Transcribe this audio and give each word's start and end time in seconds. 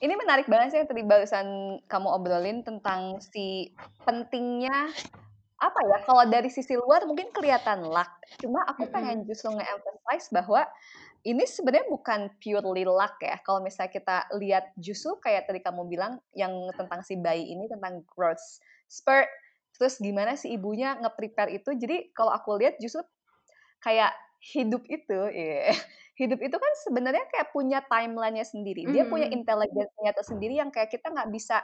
ini 0.00 0.14
menarik 0.14 0.46
banget 0.50 0.68
sih 0.74 0.78
yang 0.84 0.88
tadi 0.90 1.02
barusan 1.06 1.46
kamu 1.88 2.08
obrolin 2.12 2.60
tentang 2.60 3.16
si 3.22 3.72
pentingnya 4.04 4.92
apa 5.56 5.80
ya 5.88 5.98
kalau 6.04 6.24
dari 6.28 6.52
sisi 6.52 6.76
luar 6.76 7.08
mungkin 7.08 7.32
kelihatan 7.32 7.80
luck. 7.88 8.12
Cuma 8.36 8.60
aku 8.68 8.84
pengen 8.92 9.24
justru 9.24 9.56
nge-emphasize 9.56 10.28
bahwa 10.28 10.68
ini 11.24 11.48
sebenarnya 11.48 11.88
bukan 11.88 12.28
purely 12.36 12.84
luck 12.84 13.16
ya. 13.24 13.40
Kalau 13.40 13.64
misalnya 13.64 13.92
kita 13.96 14.16
lihat 14.36 14.76
justru 14.76 15.16
kayak 15.16 15.48
tadi 15.48 15.64
kamu 15.64 15.88
bilang 15.88 16.20
yang 16.36 16.52
tentang 16.76 17.00
si 17.00 17.16
bayi 17.16 17.48
ini 17.56 17.64
tentang 17.72 18.04
growth 18.04 18.60
spurt 18.84 19.26
terus 19.76 20.00
gimana 20.00 20.36
si 20.36 20.52
ibunya 20.52 21.00
nge-prepare 21.00 21.56
itu. 21.56 21.72
Jadi 21.72 22.12
kalau 22.12 22.36
aku 22.36 22.60
lihat 22.60 22.76
justru 22.76 23.00
kayak 23.80 24.12
hidup 24.52 24.82
itu 24.86 25.18
yeah, 25.34 25.74
hidup 26.20 26.38
itu 26.40 26.56
kan 26.56 26.72
sebenarnya 26.86 27.26
kayak 27.28 27.50
punya 27.52 27.82
timelinenya 27.90 28.46
sendiri 28.46 28.88
dia 28.88 29.04
punya 29.10 29.28
intelijensinya 29.28 30.12
tersendiri 30.16 30.54
yang 30.56 30.70
kayak 30.72 30.88
kita 30.88 31.12
nggak 31.12 31.28
bisa 31.34 31.60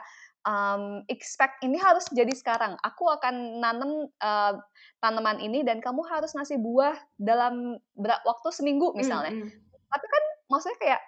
um, 0.47 1.03
expect 1.07 1.59
ini 1.63 1.79
harus 1.79 2.05
jadi 2.11 2.31
sekarang. 2.35 2.75
Aku 2.83 3.07
akan 3.09 3.63
nanam 3.63 4.07
uh, 4.19 4.53
tanaman 4.99 5.39
ini 5.39 5.63
dan 5.63 5.79
kamu 5.79 6.03
harus 6.07 6.35
ngasih 6.35 6.59
buah 6.59 6.95
dalam 7.19 7.79
waktu 7.99 8.49
seminggu 8.51 8.95
misalnya. 8.95 9.33
Mm, 9.33 9.43
-hmm. 9.47 9.59
Tapi 9.91 10.05
kan 10.07 10.23
maksudnya 10.51 10.79
kayak 10.79 11.01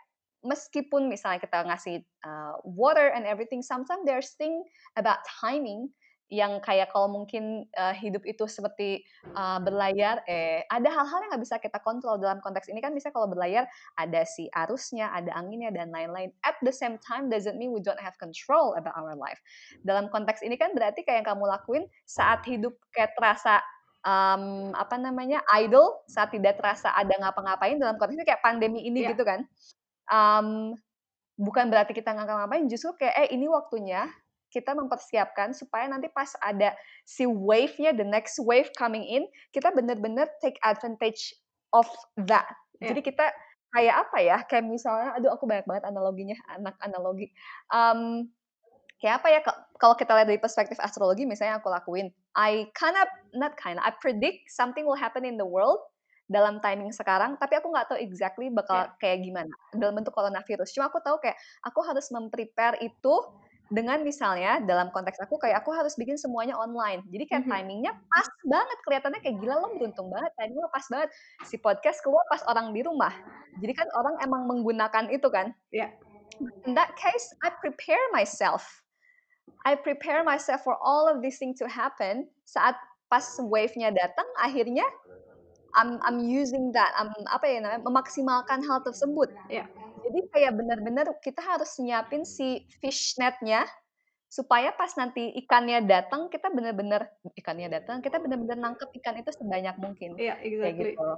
meskipun 0.45 1.01
misalnya 1.09 1.39
kita 1.41 1.57
ngasih 1.65 1.95
uh, 2.23 2.55
water 2.63 3.11
and 3.11 3.27
everything, 3.27 3.61
sometimes 3.61 4.03
there's 4.07 4.33
thing 4.39 4.63
about 4.95 5.19
timing 5.27 5.91
yang 6.33 6.57
kayak 6.57 6.89
kalau 6.89 7.05
mungkin 7.05 7.69
uh, 7.77 7.93
hidup 7.93 8.25
itu 8.25 8.49
seperti 8.49 9.05
uh, 9.37 9.61
berlayar, 9.61 10.25
eh 10.25 10.65
ada 10.73 10.89
hal-hal 10.89 11.21
yang 11.21 11.29
nggak 11.37 11.43
bisa 11.45 11.55
kita 11.61 11.77
kontrol 11.85 12.17
dalam 12.17 12.41
konteks 12.41 12.65
ini 12.65 12.81
kan 12.81 12.97
bisa 12.97 13.13
kalau 13.13 13.29
berlayar 13.29 13.69
ada 13.93 14.25
si 14.25 14.49
arusnya, 14.57 15.13
ada 15.13 15.29
anginnya 15.37 15.69
dan 15.69 15.93
lain-lain. 15.93 16.33
At 16.41 16.57
the 16.65 16.73
same 16.73 16.97
time 16.97 17.29
doesn't 17.29 17.61
mean 17.61 17.69
we 17.69 17.81
don't 17.81 18.01
have 18.01 18.17
control 18.17 18.73
about 18.73 18.97
our 18.97 19.13
life. 19.13 19.37
Dalam 19.85 20.09
konteks 20.09 20.41
ini 20.41 20.57
kan 20.57 20.73
berarti 20.73 21.05
kayak 21.05 21.21
yang 21.21 21.27
kamu 21.37 21.45
lakuin 21.45 21.83
saat 22.09 22.41
hidup 22.49 22.73
kayak 22.89 23.13
terasa 23.13 23.61
um, 24.01 24.73
apa 24.73 24.97
namanya 24.97 25.45
idle, 25.53 26.01
saat 26.09 26.33
tidak 26.33 26.57
terasa 26.57 26.89
ada 26.97 27.13
ngapa-ngapain 27.21 27.77
dalam 27.77 28.01
konteks 28.01 28.17
ini 28.17 28.25
kayak 28.25 28.41
pandemi 28.41 28.81
ini 28.81 29.05
yeah. 29.05 29.13
gitu 29.13 29.21
kan. 29.21 29.45
Um, 30.09 30.73
bukan 31.37 31.69
berarti 31.69 31.93
kita 31.93 32.17
ngapa-ngapain, 32.17 32.65
justru 32.65 32.97
kayak 32.97 33.13
eh 33.13 33.27
ini 33.37 33.45
waktunya 33.45 34.09
kita 34.55 34.71
mempersiapkan 34.71 35.51
supaya 35.51 35.91
nanti 35.91 36.07
pas 36.07 36.31
ada 36.39 36.71
si 37.03 37.27
wave-nya, 37.27 37.91
the 37.91 38.07
next 38.07 38.39
wave 38.39 38.71
coming 38.79 39.03
in, 39.03 39.27
kita 39.51 39.67
benar-benar 39.75 40.31
take 40.39 40.55
advantage 40.63 41.35
of 41.75 41.83
that. 42.15 42.47
Yeah. 42.79 42.95
Jadi 42.95 43.11
kita 43.11 43.35
kayak 43.75 43.95
apa 44.07 44.17
ya? 44.23 44.37
Kayak 44.47 44.71
misalnya, 44.71 45.11
aduh 45.19 45.35
aku 45.35 45.43
banyak 45.43 45.67
banget 45.67 45.83
analoginya, 45.91 46.39
anak 46.55 46.79
analogi. 46.79 47.27
Um, 47.67 48.31
kayak 49.03 49.19
apa 49.19 49.27
ya? 49.27 49.39
Kalau 49.75 49.99
kita 49.99 50.15
lihat 50.15 50.31
dari 50.31 50.39
perspektif 50.39 50.79
astrologi, 50.79 51.27
misalnya 51.27 51.59
aku 51.59 51.67
lakuin, 51.67 52.07
I 52.39 52.71
kind 52.71 52.95
of 52.95 53.11
not 53.35 53.59
kind 53.59 53.75
I 53.83 53.91
predict 53.99 54.47
something 54.47 54.87
will 54.87 54.95
happen 54.95 55.27
in 55.27 55.35
the 55.35 55.47
world 55.47 55.83
dalam 56.25 56.57
timing 56.57 56.89
sekarang, 56.89 57.37
tapi 57.37 57.61
aku 57.61 57.69
nggak 57.69 57.85
tahu 57.85 57.99
exactly 58.01 58.49
bakal 58.49 58.81
yeah. 58.81 58.97
kayak 58.97 59.21
gimana 59.21 59.51
dalam 59.77 59.93
bentuk 59.93 60.09
coronavirus. 60.09 60.73
Cuma 60.73 60.89
aku 60.89 60.97
tahu 61.03 61.21
kayak 61.21 61.37
aku 61.61 61.85
harus 61.85 62.09
memprepare 62.09 62.81
itu 62.81 63.13
dengan 63.73 63.97
misalnya 64.05 64.61
dalam 64.61 64.93
konteks 64.93 65.17
aku 65.25 65.41
kayak 65.41 65.65
aku 65.65 65.73
harus 65.73 65.97
bikin 65.97 66.21
semuanya 66.21 66.53
online. 66.53 67.01
Jadi 67.09 67.23
kayak 67.25 67.43
mm 67.45 67.49
-hmm. 67.49 67.61
timingnya 67.65 67.91
pas 67.97 68.27
banget 68.45 68.77
kelihatannya 68.85 69.19
kayak 69.25 69.37
gila 69.41 69.55
lo 69.57 69.67
beruntung 69.73 70.07
banget 70.13 70.31
timingnya 70.37 70.69
pas 70.69 70.85
banget. 70.85 71.09
Si 71.49 71.55
podcast 71.57 71.99
keluar 72.05 72.21
pas 72.29 72.45
orang 72.45 72.69
di 72.77 72.85
rumah. 72.85 73.13
Jadi 73.57 73.73
kan 73.73 73.87
orang 73.97 74.15
emang 74.21 74.45
menggunakan 74.45 75.09
itu 75.09 75.27
kan. 75.33 75.49
Yeah. 75.73 75.89
In 76.67 76.75
that 76.77 76.93
case, 76.99 77.25
I 77.41 77.53
prepare 77.57 78.01
myself. 78.13 78.67
I 79.65 79.73
prepare 79.73 80.21
myself 80.21 80.61
for 80.61 80.77
all 80.77 81.09
of 81.09 81.23
these 81.25 81.41
things 81.41 81.57
to 81.63 81.65
happen. 81.65 82.29
Saat 82.45 82.77
pas 83.09 83.23
wave-nya 83.39 83.89
datang, 83.93 84.27
akhirnya 84.41 84.85
I'm 85.73 85.97
I'm 86.05 86.21
using 86.21 86.69
that. 86.75 86.93
I'm 86.99 87.09
apa 87.31 87.45
ya 87.49 87.63
namanya 87.63 87.81
memaksimalkan 87.81 88.61
hal 88.67 88.83
tersebut. 88.85 89.31
Yeah 89.49 89.65
jadi 90.05 90.19
kayak 90.29 90.53
benar-benar 90.53 91.07
kita 91.19 91.41
harus 91.41 91.73
nyiapin 91.81 92.21
si 92.21 92.69
fish 92.77 93.17
netnya 93.17 93.65
supaya 94.29 94.73
pas 94.75 94.91
nanti 94.99 95.31
ikannya 95.41 95.85
datang 95.85 96.27
kita 96.29 96.51
benar-benar 96.51 97.07
ikannya 97.33 97.71
datang 97.71 98.03
kita 98.03 98.19
benar-benar 98.21 98.59
nangkep 98.59 98.89
ikan 99.01 99.15
itu 99.21 99.31
sebanyak 99.31 99.75
mungkin. 99.79 100.19
Iya, 100.19 100.35
yeah, 100.35 100.37
exactly. 100.43 100.61
Kayak 100.61 100.75
gitu. 100.99 101.09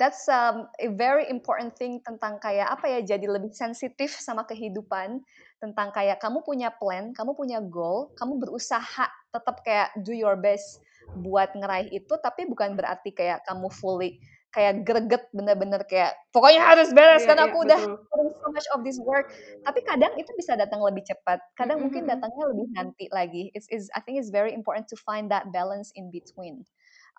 That's 0.00 0.26
um, 0.26 0.66
a 0.82 0.90
very 0.90 1.30
important 1.30 1.78
thing 1.78 2.02
tentang 2.02 2.42
kayak 2.42 2.66
apa 2.74 2.90
ya 2.90 3.14
jadi 3.14 3.22
lebih 3.22 3.54
sensitif 3.54 4.10
sama 4.18 4.42
kehidupan 4.42 5.22
tentang 5.62 5.94
kayak 5.94 6.18
kamu 6.18 6.42
punya 6.42 6.74
plan, 6.74 7.14
kamu 7.14 7.38
punya 7.38 7.62
goal, 7.62 8.10
kamu 8.18 8.42
berusaha 8.42 9.06
tetap 9.30 9.62
kayak 9.62 9.94
do 10.02 10.10
your 10.10 10.34
best 10.34 10.82
buat 11.22 11.52
ngeraih 11.54 11.92
itu 11.92 12.14
tapi 12.18 12.48
bukan 12.48 12.74
berarti 12.74 13.12
kayak 13.12 13.44
kamu 13.44 13.68
fully 13.68 14.18
kayak 14.52 14.84
greget 14.84 15.24
bener-bener 15.32 15.80
kayak 15.88 16.12
pokoknya 16.28 16.60
harus 16.60 16.92
beres 16.92 17.24
yeah, 17.24 17.28
kan 17.32 17.38
aku 17.40 17.64
yeah, 17.64 17.66
udah 17.72 17.80
doing 17.88 18.32
so 18.36 18.46
much 18.52 18.68
of 18.76 18.80
this 18.84 19.00
work. 19.00 19.32
Tapi 19.64 19.80
kadang 19.88 20.12
itu 20.20 20.28
bisa 20.36 20.54
datang 20.54 20.84
lebih 20.84 21.08
cepat 21.08 21.40
kadang 21.56 21.80
mm 21.80 21.88
-hmm. 21.88 21.88
mungkin 21.88 22.02
datangnya 22.04 22.44
lebih 22.52 22.66
nanti 22.76 23.04
lagi. 23.08 23.48
It's 23.56 23.66
is 23.72 23.88
I 23.96 24.04
think 24.04 24.20
it's 24.20 24.28
very 24.28 24.52
important 24.52 24.92
to 24.92 24.96
find 25.00 25.32
that 25.32 25.48
balance 25.50 25.90
in 25.96 26.12
between. 26.12 26.68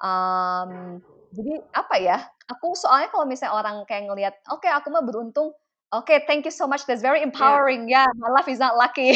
Um, 0.01 1.01
jadi 1.33 1.61
apa 1.73 1.95
ya 2.01 2.17
aku 2.49 2.73
soalnya 2.77 3.13
kalau 3.13 3.25
misalnya 3.25 3.57
orang 3.57 3.75
kayak 3.85 4.09
ngelihat 4.09 4.33
oke 4.53 4.61
okay, 4.61 4.69
aku 4.69 4.94
mah 4.94 5.01
beruntung. 5.01 5.53
Oke 5.94 6.09
okay, 6.09 6.25
thank 6.25 6.41
you 6.41 6.50
so 6.50 6.65
much 6.65 6.89
that's 6.89 7.05
very 7.05 7.21
empowering. 7.21 7.85
Yeah. 7.85 8.09
yeah 8.09 8.17
my 8.17 8.33
life 8.33 8.50
is 8.50 8.57
not 8.57 8.73
lucky. 8.73 9.13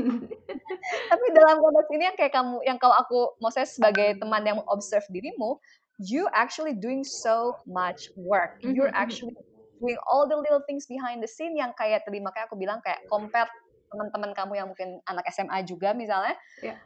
Tapi 1.10 1.24
dalam 1.34 1.58
konteks 1.58 1.90
ini 1.90 2.06
yang 2.06 2.14
kayak 2.14 2.30
kamu 2.30 2.62
yang 2.62 2.78
kalau 2.78 2.94
aku 2.94 3.34
mau 3.42 3.50
saya 3.50 3.66
sebagai 3.66 4.14
teman 4.22 4.46
yang 4.46 4.62
observe 4.70 5.02
dirimu 5.10 5.58
you 6.00 6.24
actually 6.32 6.72
doing 6.72 7.04
so 7.04 7.52
much 7.68 8.08
work. 8.16 8.56
Mm-hmm. 8.64 8.72
You're 8.72 8.88
mm-hmm. 8.88 9.04
actually 9.04 9.36
doing 9.80 10.00
all 10.08 10.24
the 10.24 10.36
little 10.36 10.64
things 10.64 10.88
behind 10.88 11.20
the 11.20 11.28
scene 11.28 11.56
yang 11.56 11.76
kayak 11.76 12.08
tadi 12.08 12.24
makanya 12.24 12.48
aku 12.48 12.56
bilang 12.56 12.80
kayak 12.80 13.04
compare 13.12 13.48
teman-teman 13.92 14.32
kamu 14.32 14.52
yang 14.56 14.68
mungkin 14.72 15.04
anak 15.04 15.28
SMA 15.28 15.60
juga 15.68 15.92
misalnya. 15.92 16.36
Yeah. 16.64 16.80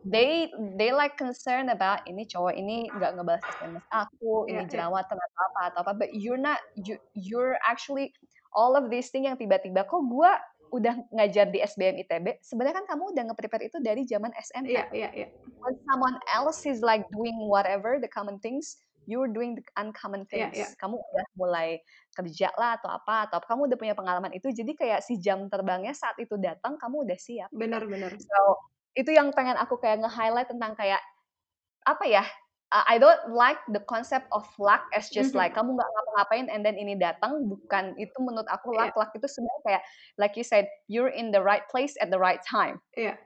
They 0.00 0.48
they 0.80 0.96
like 0.96 1.20
concern 1.20 1.68
about 1.68 2.08
ini 2.08 2.24
cowok 2.24 2.56
ini 2.56 2.88
nggak 2.88 3.20
ngebalas 3.20 3.44
SMS 3.60 3.84
aku, 3.92 4.48
yeah, 4.48 4.56
ini 4.56 4.62
iya. 4.64 4.70
jerawatan 4.72 5.16
yeah. 5.16 5.28
atau 5.28 5.40
apa 5.44 5.60
atau 5.72 5.80
apa. 5.84 5.92
But 5.92 6.10
you're 6.16 6.40
not 6.40 6.60
you 6.80 6.96
you're 7.12 7.60
actually 7.64 8.16
all 8.56 8.80
of 8.80 8.88
these 8.88 9.12
things 9.12 9.28
yang 9.28 9.36
tiba-tiba 9.36 9.84
kok 9.84 10.00
gue 10.00 10.32
udah 10.70 10.94
ngajar 11.10 11.50
di 11.50 11.58
SBM 11.60 12.00
ITB, 12.06 12.40
sebenarnya 12.40 12.82
kan 12.82 12.86
kamu 12.94 13.12
udah 13.12 13.22
nge-prepare 13.30 13.66
itu 13.66 13.78
dari 13.82 14.06
zaman 14.06 14.30
SMP. 14.38 14.74
Iya, 14.74 14.84
iya, 14.94 15.10
iya. 15.12 15.28
When 15.60 15.76
someone 15.86 16.16
else 16.30 16.62
is 16.64 16.80
like 16.80 17.04
doing 17.10 17.36
whatever 17.50 17.98
the 17.98 18.08
common 18.08 18.38
things, 18.38 18.78
you're 19.10 19.30
doing 19.30 19.58
the 19.58 19.64
uncommon 19.76 20.24
iya, 20.30 20.30
things. 20.30 20.56
Yeah, 20.56 20.70
yeah. 20.70 20.78
Kamu 20.78 20.96
udah 20.96 21.26
mulai 21.34 21.82
kerja 22.14 22.54
lah 22.54 22.78
atau 22.78 22.90
apa, 22.90 23.26
atau 23.26 23.42
kamu 23.42 23.70
udah 23.70 23.78
punya 23.78 23.94
pengalaman 23.98 24.32
itu, 24.32 24.54
jadi 24.54 24.72
kayak 24.74 25.00
si 25.02 25.18
jam 25.18 25.50
terbangnya 25.50 25.92
saat 25.92 26.14
itu 26.22 26.38
datang, 26.38 26.78
kamu 26.78 27.04
udah 27.06 27.18
siap. 27.18 27.50
Benar, 27.50 27.84
benar. 27.90 28.14
So, 28.14 28.40
itu 28.94 29.10
yang 29.10 29.34
pengen 29.34 29.58
aku 29.58 29.78
kayak 29.78 30.06
nge-highlight 30.06 30.48
tentang 30.50 30.78
kayak, 30.78 31.02
apa 31.82 32.04
ya, 32.06 32.24
uh, 32.72 32.84
I 32.86 32.98
don't 32.98 33.34
like 33.34 33.58
the 33.70 33.82
concept 33.84 34.26
of 34.32 34.46
luck 34.58 34.86
as 34.94 35.10
just 35.10 35.34
mm-hmm. 35.34 35.42
like 35.46 35.52
kamu 35.54 35.74
nggak 35.76 35.90
ngapa-ngapain 35.90 36.46
and 36.50 36.62
then 36.62 36.78
ini 36.78 36.96
datang 36.96 37.46
bukan 37.46 37.94
itu 37.98 38.14
menurut 38.22 38.46
aku 38.48 38.74
luck 38.74 38.94
yeah. 38.94 38.98
luck 38.98 39.10
itu 39.14 39.26
sebenarnya 39.26 39.62
kayak 39.66 39.82
like 40.16 40.34
you 40.38 40.46
said 40.46 40.66
you're 40.86 41.12
in 41.12 41.34
the 41.34 41.42
right 41.42 41.66
place 41.68 41.94
at 41.98 42.08
the 42.08 42.18
right 42.18 42.42
time. 42.46 42.78
Yeah. 42.94 43.18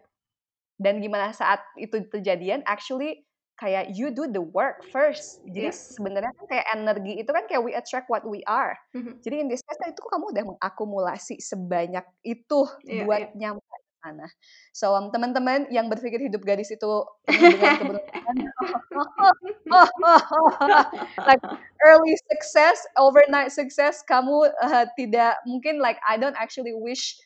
Dan 0.81 0.99
gimana 0.99 1.31
saat 1.31 1.63
itu 1.79 2.03
terjadian 2.11 2.67
actually 2.67 3.23
kayak 3.55 3.95
you 3.95 4.11
do 4.11 4.27
the 4.27 4.43
work 4.43 4.83
first. 4.91 5.45
Jadi 5.47 5.71
yeah. 5.71 5.77
sebenarnya 5.77 6.33
kan 6.35 6.47
kayak 6.51 6.67
energi 6.75 7.13
itu 7.23 7.31
kan 7.31 7.45
kayak 7.47 7.63
we 7.63 7.73
attract 7.77 8.11
what 8.11 8.27
we 8.27 8.43
are. 8.51 8.75
Mm-hmm. 8.97 9.23
Jadi 9.23 9.37
in 9.39 9.47
this 9.47 9.63
case 9.63 9.79
itu 9.87 10.03
kamu 10.11 10.35
udah 10.35 10.45
mengakumulasi 10.57 11.39
sebanyak 11.39 12.05
itu 12.27 12.67
yeah, 12.83 13.07
buat 13.07 13.31
yeah. 13.31 13.55
nyampe 13.55 13.77
sana. 14.05 14.29
So 14.77 14.93
um, 14.93 15.09
teman-teman 15.09 15.73
yang 15.73 15.89
berpikir 15.89 16.21
hidup 16.21 16.45
gadis 16.45 16.69
itu 16.69 16.93
dengan 17.25 17.73
keberuntungan, 17.81 19.33
like 21.29 21.41
early 21.89 22.15
success, 22.29 22.85
overnight 23.01 23.49
success, 23.49 24.05
kamu 24.05 24.53
uh, 24.61 24.85
tidak 25.01 25.41
mungkin 25.49 25.81
like 25.81 25.97
I 26.05 26.21
don't 26.21 26.37
actually 26.37 26.77
wish 26.77 27.17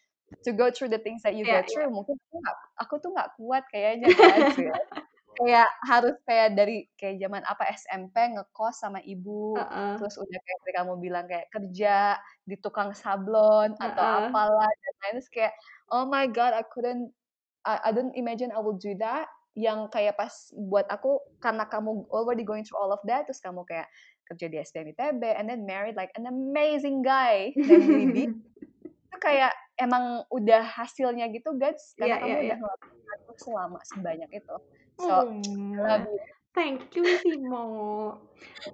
to 0.44 0.54
go 0.54 0.70
through 0.70 0.94
the 0.94 1.02
things 1.02 1.26
that 1.26 1.34
you 1.34 1.44
yeah, 1.44 1.60
go 1.60 1.66
through. 1.66 1.90
Yeah. 1.90 1.96
Mungkin 1.98 2.14
aku, 2.14 2.36
gak, 2.44 2.56
aku 2.78 2.94
tuh 3.02 3.10
nggak 3.16 3.30
kuat 3.34 3.64
kayaknya 3.74 4.08
guys. 4.14 4.54
kayak 5.38 5.70
harus 5.86 6.16
kayak 6.26 6.48
dari 6.58 6.90
kayak 6.98 7.22
zaman 7.22 7.42
apa 7.46 7.64
SMP 7.78 8.16
ngekos 8.34 8.74
sama 8.82 8.98
ibu 9.06 9.54
uh 9.54 9.62
-uh. 9.62 9.94
terus 9.96 10.18
udah 10.18 10.38
kayak 10.42 10.60
kamu 10.74 10.94
bilang 10.98 11.24
kayak 11.30 11.46
kerja 11.54 12.18
di 12.42 12.58
tukang 12.58 12.90
sablon 12.92 13.72
uh 13.72 13.78
-uh. 13.78 13.86
atau 13.86 14.04
apalah 14.26 14.66
dan 14.66 14.94
lain 14.98 15.14
terus 15.22 15.30
kayak 15.30 15.54
oh 15.94 16.04
my 16.10 16.26
god 16.26 16.52
I 16.52 16.66
couldn't 16.66 17.14
I, 17.62 17.88
I 17.88 17.90
don't 17.94 18.14
imagine 18.18 18.50
I 18.50 18.58
will 18.58 18.76
do 18.76 18.98
that 18.98 19.30
yang 19.58 19.90
kayak 19.90 20.18
pas 20.18 20.30
buat 20.54 20.86
aku 20.90 21.18
karena 21.42 21.66
kamu 21.66 22.06
already 22.14 22.42
going 22.42 22.62
through 22.62 22.78
all 22.78 22.94
of 22.94 23.02
that 23.06 23.26
terus 23.26 23.42
kamu 23.42 23.62
kayak 23.66 23.86
kerja 24.28 24.46
di 24.46 24.56
SPM 24.60 24.92
ITB 24.92 25.22
and 25.34 25.48
then 25.48 25.64
married 25.64 25.96
like 25.96 26.12
an 26.14 26.28
amazing 26.28 27.00
guy 27.00 27.50
named 27.56 27.90
Widi 27.90 28.24
itu 29.08 29.16
kayak 29.18 29.56
emang 29.80 30.22
udah 30.28 30.62
hasilnya 30.62 31.30
gitu 31.32 31.56
guys 31.56 31.96
karena 31.96 32.18
Iya, 32.18 32.22
kamu 32.22 32.28
iya, 32.28 32.38
udah 32.38 32.46
iya. 32.46 32.56
ngelakuin 32.60 33.38
selama 33.38 33.78
sebanyak 33.86 34.30
itu. 34.34 34.56
So, 34.98 35.14
Hmm, 35.14 35.78
love 35.86 36.06
you. 36.10 36.18
thank 36.54 36.90
you 36.98 37.14
Simo. 37.22 37.64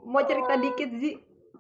Mau 0.05 0.23
cerita 0.25 0.57
dikit 0.57 0.91
Zi, 1.01 1.11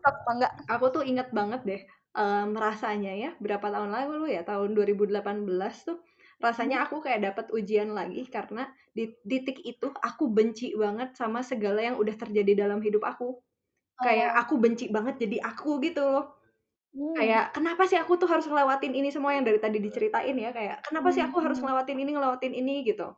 Sok, 0.02 0.16
enggak? 0.32 0.52
aku 0.68 0.86
tuh 0.94 1.02
inget 1.04 1.28
banget 1.34 1.60
deh 1.68 1.82
em, 2.16 2.50
rasanya 2.56 3.12
ya 3.16 3.30
berapa 3.42 3.66
tahun 3.74 3.90
lalu 3.92 4.32
ya 4.36 4.42
tahun 4.46 4.72
2018 4.76 5.84
tuh 5.88 5.98
rasanya 6.40 6.84
aku 6.86 7.00
kayak 7.04 7.20
dapat 7.32 7.46
ujian 7.52 7.90
lagi 7.94 8.24
karena 8.28 8.70
di 8.96 9.12
titik 9.28 9.58
itu 9.64 9.88
aku 10.02 10.28
benci 10.32 10.72
banget 10.78 11.14
sama 11.18 11.40
segala 11.44 11.80
yang 11.84 11.96
udah 12.00 12.14
terjadi 12.16 12.66
dalam 12.66 12.80
hidup 12.84 13.02
aku 13.06 13.40
kayak 14.04 14.32
Oh. 14.32 14.44
aku 14.44 14.54
benci 14.62 14.90
banget 14.92 15.16
jadi 15.22 15.38
aku 15.44 15.80
gitu 15.84 16.02
loh 16.06 16.26
Hmm. 16.94 17.14
kayak 17.18 17.54
kenapa 17.56 17.84
sih 17.90 17.98
aku 18.00 18.16
tuh 18.20 18.28
harus 18.30 18.46
ngelewatin 18.48 18.94
ini 18.94 19.08
semua 19.14 19.34
yang 19.36 19.44
dari 19.46 19.58
tadi 19.62 19.78
diceritain 19.82 20.36
ya 20.36 20.50
kayak 20.54 20.82
kenapa 20.86 21.08
sih 21.14 21.22
aku 21.24 21.38
harus 21.44 21.58
Hmm. 21.58 21.64
ngelewatin 21.64 21.98
ini 22.02 22.10
ngelewatin 22.16 22.54
ini 22.56 22.84
gitu 22.88 23.14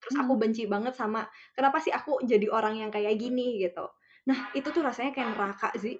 terus 0.00 0.16
aku 0.20 0.32
Hmm. 0.32 0.40
benci 0.40 0.64
banget 0.70 0.94
sama 0.96 1.28
kenapa 1.56 1.78
sih 1.84 1.92
aku 1.94 2.24
jadi 2.24 2.46
orang 2.52 2.74
yang 2.82 2.90
kayak 2.94 3.14
gini? 3.20 3.60
gitu. 3.62 3.86
Nah 4.28 4.50
itu 4.56 4.68
tuh 4.74 4.82
rasanya 4.84 5.12
kayak 5.16 5.30
neraka 5.36 5.68
sih. 5.80 5.96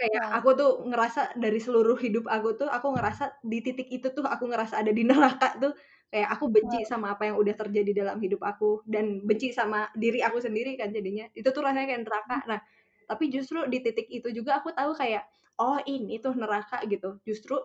Kayak 0.00 0.24
Wah. 0.26 0.34
aku 0.34 0.48
tuh 0.58 0.70
ngerasa 0.90 1.38
dari 1.38 1.60
seluruh 1.62 1.94
hidup 2.00 2.26
aku 2.26 2.58
tuh 2.58 2.66
aku 2.66 2.88
ngerasa 2.96 3.38
di 3.46 3.58
titik 3.62 3.86
itu 3.92 4.08
tuh 4.10 4.24
aku 4.26 4.50
ngerasa 4.50 4.82
ada 4.82 4.90
di 4.94 5.04
neraka 5.10 5.56
tuh. 5.62 5.72
Kayak 6.12 6.28
aku 6.36 6.46
benci 6.52 6.84
sama 6.84 7.14
apa 7.16 7.30
yang 7.32 7.36
udah 7.40 7.54
terjadi 7.56 7.92
dalam 8.04 8.18
hidup 8.20 8.42
aku 8.44 8.84
dan 8.84 9.24
benci 9.24 9.48
sama 9.54 9.88
diri 9.96 10.20
aku 10.24 10.38
sendiri 10.42 10.76
kan 10.80 10.90
jadinya. 10.92 11.28
Itu 11.36 11.50
tuh 11.54 11.62
rasanya 11.64 11.86
kayak 11.90 12.02
neraka. 12.08 12.36
Nah 12.50 12.60
tapi 13.08 13.28
justru 13.34 13.64
di 13.68 13.78
titik 13.84 14.08
itu 14.10 14.28
juga 14.32 14.60
aku 14.62 14.72
tahu 14.74 14.92
kayak 14.96 15.24
oh 15.60 15.78
ini 15.86 16.18
tuh 16.24 16.34
neraka 16.36 16.82
gitu. 16.88 17.20
Justru 17.28 17.56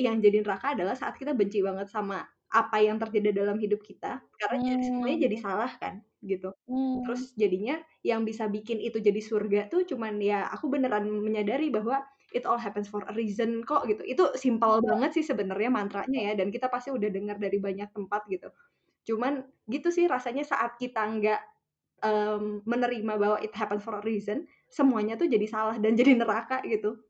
yang 0.00 0.18
jadi 0.18 0.42
neraka 0.42 0.74
adalah 0.74 0.94
saat 0.98 1.14
kita 1.20 1.34
benci 1.38 1.62
banget 1.62 1.86
sama 1.90 2.24
apa 2.54 2.78
yang 2.86 2.96
terjadi 3.02 3.34
dalam 3.44 3.58
hidup 3.60 3.82
kita 3.84 4.22
karena 4.40 4.58
jadi 4.62 4.82
semuanya 4.90 5.18
jadi 5.28 5.36
Hmm. 5.36 5.42
salah 5.42 5.72
kan 5.82 5.94
gitu 6.24 6.54
Hmm. 6.66 7.04
terus 7.04 7.36
jadinya 7.36 7.82
yang 8.06 8.24
bisa 8.24 8.48
bikin 8.48 8.80
itu 8.80 8.96
jadi 9.02 9.20
surga 9.20 9.60
tuh 9.72 9.84
cuman 9.84 10.16
ya 10.24 10.48
aku 10.54 10.70
beneran 10.72 11.04
menyadari 11.20 11.68
bahwa 11.68 12.00
it 12.32 12.46
all 12.48 12.56
happens 12.58 12.88
for 12.88 13.04
a 13.06 13.12
reason 13.14 13.60
kok 13.68 13.84
gitu 13.90 14.02
itu 14.08 14.24
simpel 14.40 14.80
banget 14.80 15.12
sih 15.20 15.24
sebenarnya 15.26 15.68
mantranya 15.72 16.20
ya 16.30 16.34
dan 16.38 16.48
kita 16.54 16.66
pasti 16.72 16.90
udah 16.94 17.10
dengar 17.12 17.36
dari 17.42 17.58
banyak 17.60 17.90
tempat 17.92 18.24
gitu 18.32 18.48
cuman 19.08 19.48
gitu 19.70 19.88
sih 19.92 20.06
rasanya 20.10 20.44
saat 20.46 20.76
kita 20.80 21.00
nggak 21.04 21.40
em, 22.04 22.62
menerima 22.68 23.14
bahwa 23.20 23.38
it 23.42 23.52
happens 23.56 23.82
for 23.84 23.98
a 24.00 24.04
reason 24.04 24.46
semuanya 24.72 25.16
tuh 25.20 25.28
jadi 25.30 25.46
salah 25.48 25.76
dan 25.80 25.94
jadi 26.00 26.16
neraka 26.20 26.62
gitu 26.68 27.00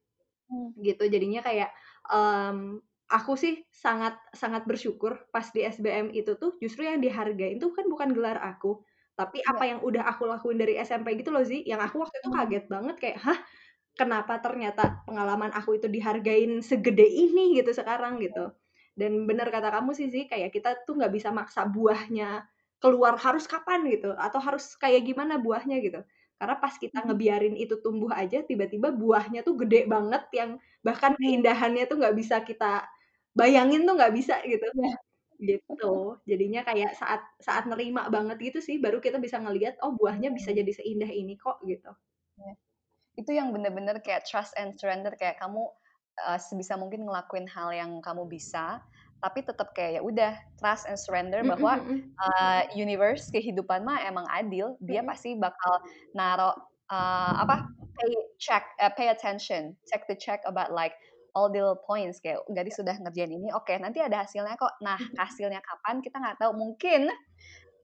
Hmm. 0.49 0.75
gitu 0.79 1.05
jadinya 1.07 1.41
kayak 1.45 1.71
em, 2.11 2.83
aku 3.13 3.33
sih 3.39 3.55
sangat 3.71 4.17
sangat 4.35 4.65
bersyukur 4.69 5.29
pas 5.35 5.47
di 5.55 5.61
SBM 5.67 6.09
itu 6.17 6.35
tuh 6.41 6.57
justru 6.63 6.87
yang 6.89 6.99
dihargain 7.05 7.61
tuh 7.63 7.71
kan 7.77 7.87
bukan 7.89 8.11
gelar 8.17 8.39
aku 8.41 8.83
tapi 9.15 9.39
Iya. 9.47 9.47
apa 9.47 9.65
yang 9.71 9.81
udah 9.85 10.03
aku 10.11 10.27
lakuin 10.27 10.59
dari 10.59 10.75
SMP 10.81 11.15
gitu 11.21 11.31
loh 11.31 11.45
sih 11.47 11.63
yang 11.69 11.79
aku 11.85 12.03
waktu 12.03 12.17
itu 12.25 12.29
Hmm. 12.29 12.35
kaget 12.35 12.65
banget 12.73 12.97
kayak 13.03 13.19
hah 13.23 13.39
kenapa 13.99 14.41
ternyata 14.43 15.03
pengalaman 15.07 15.51
aku 15.55 15.79
itu 15.79 15.87
dihargain 15.91 16.61
segede 16.65 17.07
ini 17.07 17.59
gitu 17.61 17.71
sekarang 17.75 18.19
gitu 18.23 18.51
dan 18.99 19.27
bener 19.29 19.49
kata 19.51 19.71
kamu 19.75 19.91
sih 19.95 20.09
sih 20.11 20.25
kayak 20.31 20.51
kita 20.55 20.83
tuh 20.87 20.99
nggak 20.99 21.13
bisa 21.15 21.31
maksa 21.35 21.67
buahnya 21.71 22.47
keluar 22.83 23.15
harus 23.19 23.47
kapan 23.51 23.87
gitu 23.91 24.13
atau 24.15 24.39
harus 24.43 24.75
kayak 24.79 25.03
gimana 25.09 25.39
buahnya 25.41 25.79
gitu 25.83 26.03
karena 26.41 26.55
pas 26.63 26.75
kita 26.77 26.99
Hmm. 27.03 27.09
ngebiarin 27.11 27.57
itu 27.57 27.79
tumbuh 27.85 28.11
aja 28.13 28.43
tiba-tiba 28.45 28.91
buahnya 28.95 29.41
tuh 29.47 29.55
gede 29.61 29.87
banget 29.89 30.23
yang 30.35 30.51
bahkan 30.87 31.15
Hmm. 31.15 31.21
keindahannya 31.21 31.85
tuh 31.91 31.97
nggak 32.01 32.17
bisa 32.21 32.37
kita 32.45 32.85
bayangin 33.39 33.87
tuh 33.89 33.95
nggak 33.99 34.15
bisa 34.15 34.35
gitu 34.47 34.67
Iya. 34.75 34.95
gitu 35.43 36.19
jadinya 36.31 36.63
kayak 36.69 36.95
saat 36.95 37.21
saat 37.43 37.65
nerima 37.71 38.07
banget 38.09 38.39
gitu 38.55 38.59
sih 38.63 38.77
baru 38.79 38.99
kita 39.03 39.19
bisa 39.19 39.37
ngelihat 39.43 39.75
oh 39.83 39.93
buahnya 39.99 40.31
bisa 40.31 40.51
jadi 40.55 40.71
seindah 40.71 41.11
ini 41.11 41.35
kok 41.39 41.59
gitu 41.67 41.91
Itu 43.15 43.31
yang 43.31 43.55
bener-bener 43.55 44.03
kayak 44.03 44.27
trust 44.27 44.59
and 44.59 44.75
surrender 44.75 45.15
kayak 45.15 45.39
kamu 45.39 45.71
uh, 46.27 46.39
sebisa 46.39 46.75
mungkin 46.75 47.07
ngelakuin 47.07 47.47
hal 47.47 47.71
yang 47.71 48.03
kamu 48.03 48.27
bisa, 48.27 48.83
tapi 49.23 49.41
tetap 49.45 49.71
kayak 49.73 49.99
ya 49.99 50.01
udah 50.03 50.33
trust 50.59 50.87
and 50.89 50.99
surrender 50.99 51.41
Mm, 51.45 51.51
bahwa 51.57 51.73
uh, 52.21 52.63
universe 52.75 53.31
kehidupan 53.31 53.85
mah 53.85 54.01
emang 54.05 54.27
adil, 54.31 54.75
dia 54.83 55.01
pasti 55.05 55.37
bakal 55.39 55.81
naro 56.13 56.55
uh, 56.91 57.35
apa 57.41 57.69
pay 57.95 58.13
check 58.41 58.65
uh, 58.83 58.91
pay 58.93 59.09
attention, 59.13 59.77
check 59.87 60.05
the 60.11 60.17
check 60.17 60.41
about 60.45 60.75
like 60.75 60.95
all 61.35 61.51
the 61.51 61.59
little 61.59 61.79
points. 61.79 62.19
Kayak 62.23 62.43
gadis 62.53 62.79
sudah 62.79 62.95
ngerjain 63.01 63.33
ini, 63.33 63.51
oke 63.55 63.73
nanti 63.81 64.03
ada 64.03 64.23
hasilnya 64.27 64.55
kok. 64.59 64.75
Nah 64.83 64.99
hasilnya 65.21 65.61
kapan 65.63 66.03
kita 66.03 66.17
nggak 66.21 66.39
tahu, 66.43 66.53
mungkin 66.57 67.11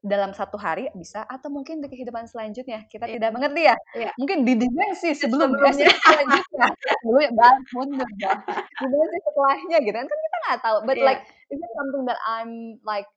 dalam 0.00 0.32
satu 0.32 0.56
hari 0.56 0.88
bisa 0.96 1.28
atau 1.28 1.52
mungkin 1.52 1.84
di 1.84 1.88
kehidupan 1.92 2.24
selanjutnya. 2.24 2.88
Kita 2.88 3.04
Iya. 3.04 3.20
tidak 3.20 3.30
mengerti 3.36 3.62
ya. 3.68 3.76
Iya. 3.92 4.10
mungkin 4.16 4.48
di 4.48 4.56
dimensi 4.56 5.12
sebelumnya. 5.12 5.60
sebelumnya. 5.68 5.92
selanjutnya. 5.92 6.66
Sebelumnya 7.04 7.30
balik 7.36 7.64
mundur 7.76 8.08
ya 8.16 8.32
dimensi 8.80 9.18
setelahnya 9.28 9.76
gitu. 9.84 9.96
Kan 10.00 10.06
kan 10.08 10.18
nggak 10.48 10.60
tahu 10.64 10.76
but 10.88 10.96
Iya. 10.96 11.06
like 11.06 11.22
is 11.50 11.60
something 11.76 12.04
that 12.08 12.20
I'm 12.24 12.78
like 12.86 13.08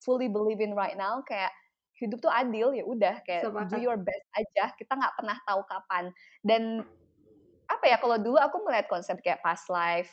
fully 0.00 0.28
believe 0.30 0.62
in 0.64 0.72
right 0.72 0.96
now 0.96 1.20
kayak 1.26 1.52
hidup 2.00 2.24
tuh 2.24 2.32
adil 2.32 2.72
ya 2.72 2.84
udah 2.86 3.20
kayak 3.28 3.44
do 3.44 3.76
Sepakat. 3.76 3.84
your 3.84 3.98
best 4.00 4.24
aja 4.32 4.72
kita 4.80 4.92
nggak 4.96 5.14
pernah 5.20 5.36
tahu 5.44 5.60
kapan 5.68 6.04
dan 6.40 6.80
apa 7.68 7.84
ya 7.86 7.96
kalau 8.00 8.16
dulu 8.16 8.40
aku 8.40 8.56
melihat 8.64 8.88
konsep 8.88 9.20
kayak 9.20 9.44
past 9.44 9.68
life 9.68 10.10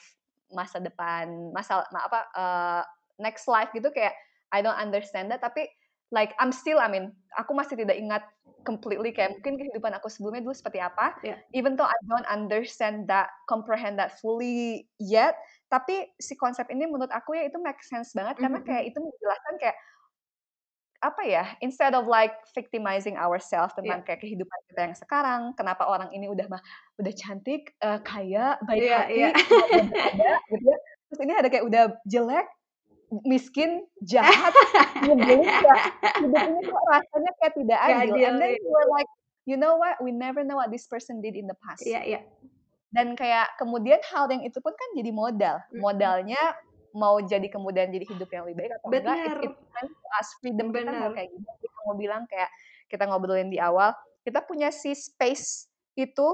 masa 0.52 0.84
depan 0.84 1.52
masa 1.56 1.88
ma- 1.96 2.06
apa 2.06 2.20
uh, 2.36 2.82
next 3.20 3.48
life 3.48 3.72
gitu 3.72 3.88
kayak 3.92 4.14
I 4.52 4.60
don't 4.60 4.78
understand 4.78 5.32
that 5.32 5.40
tapi 5.40 5.68
like 6.12 6.36
I'm 6.40 6.52
still 6.52 6.80
I 6.80 6.92
mean 6.92 7.16
aku 7.36 7.56
masih 7.56 7.80
tidak 7.80 8.00
ingat 8.00 8.24
completely 8.68 9.16
kayak 9.16 9.40
mungkin 9.40 9.56
kehidupan 9.56 9.96
aku 9.96 10.12
sebelumnya 10.12 10.44
dulu 10.44 10.56
seperti 10.56 10.84
apa 10.84 11.16
Yeah. 11.24 11.40
even 11.56 11.80
though 11.80 11.88
I 11.88 11.96
don't 12.08 12.28
understand 12.28 13.08
that 13.08 13.32
comprehend 13.48 13.96
that 14.00 14.20
fully 14.20 14.88
yet 15.00 15.40
tapi 15.68 16.16
si 16.16 16.40
konsep 16.40 16.68
ini 16.72 16.88
menurut 16.88 17.12
aku 17.12 17.36
ya 17.36 17.44
itu 17.48 17.60
make 17.60 17.84
sense 17.84 18.16
banget 18.16 18.40
karena 18.40 18.60
Mhm, 18.64 18.68
kayak 18.68 18.84
itu 18.88 19.00
menjelaskan 19.04 19.56
kayak 19.60 19.78
apa 20.98 21.22
ya 21.30 21.46
instead 21.62 21.94
of 21.94 22.10
like 22.10 22.34
victimizing 22.58 23.14
ourselves 23.22 23.70
tentang 23.78 24.02
kayak 24.02 24.18
kehidupan 24.18 24.60
kita 24.74 24.82
yang 24.90 24.96
sekarang 24.98 25.42
kenapa 25.54 25.86
orang 25.86 26.10
ini 26.10 26.26
udah 26.26 26.50
mah 26.50 26.62
udah 26.98 27.14
cantik 27.14 27.70
eh, 27.86 28.00
kaya 28.02 28.58
baik 28.66 28.82
Iya, 28.82 28.98
hati 28.98 29.14
iya. 29.14 29.30
ada 30.10 30.34
gitu 30.50 30.66
ya. 30.66 30.78
Terus 31.08 31.20
ini 31.22 31.34
ada 31.38 31.48
kayak 31.54 31.66
udah 31.70 31.84
jelek 32.10 32.48
miskin 33.24 33.86
jahat 34.04 34.52
nyebelin 35.06 35.46
kayak 35.46 35.84
hidup 36.20 36.44
ini 36.50 36.60
kok 36.66 36.84
rasanya 36.90 37.32
kayak 37.40 37.54
tidak 37.56 37.80
adil. 37.80 38.00
adil, 38.18 38.26
and 38.28 38.38
then 38.42 38.52
iya. 38.52 38.60
you 38.60 38.70
were 38.74 38.90
like 38.90 39.10
you 39.48 39.56
know 39.56 39.80
what? 39.80 39.96
We 40.04 40.12
never 40.12 40.44
know 40.44 40.60
what 40.60 40.74
this 40.74 40.90
person 40.90 41.24
did 41.24 41.40
in 41.40 41.48
the 41.48 41.56
past. 41.64 41.86
Iya, 41.88 42.04
iya. 42.04 42.20
Dan 42.94 43.14
kayak 43.20 43.52
kemudian 43.60 44.00
hal 44.12 44.32
yang 44.32 44.44
itu 44.44 44.58
pun 44.64 44.72
kan 44.72 44.90
jadi 44.96 45.12
modal. 45.12 45.56
Modalnya 45.76 46.40
mau 46.96 47.20
jadi 47.22 47.46
kemudian 47.52 47.92
jadi 47.92 48.06
hidup 48.08 48.30
yang 48.32 48.44
lebih 48.48 48.58
baik 48.64 48.72
atau 48.80 48.88
enggak 48.90 49.04
Bener. 49.04 49.38
it, 49.44 49.54
it 49.54 49.92
to 49.92 50.08
us. 50.18 50.28
Freedom 50.40 50.68
kita 50.72 50.92
mau 50.92 51.12
Bener. 51.12 51.18
kayak 51.20 51.30
gimana? 51.36 51.56
Kita 51.60 51.78
mau 51.84 51.96
bilang 52.00 52.24
kayak 52.26 52.50
kita 52.88 53.04
ngobrolin 53.04 53.52
di 53.52 53.60
awal 53.60 53.92
kita 54.28 54.44
punya 54.44 54.68
si 54.76 54.92
space 54.92 55.72
itu 55.96 56.28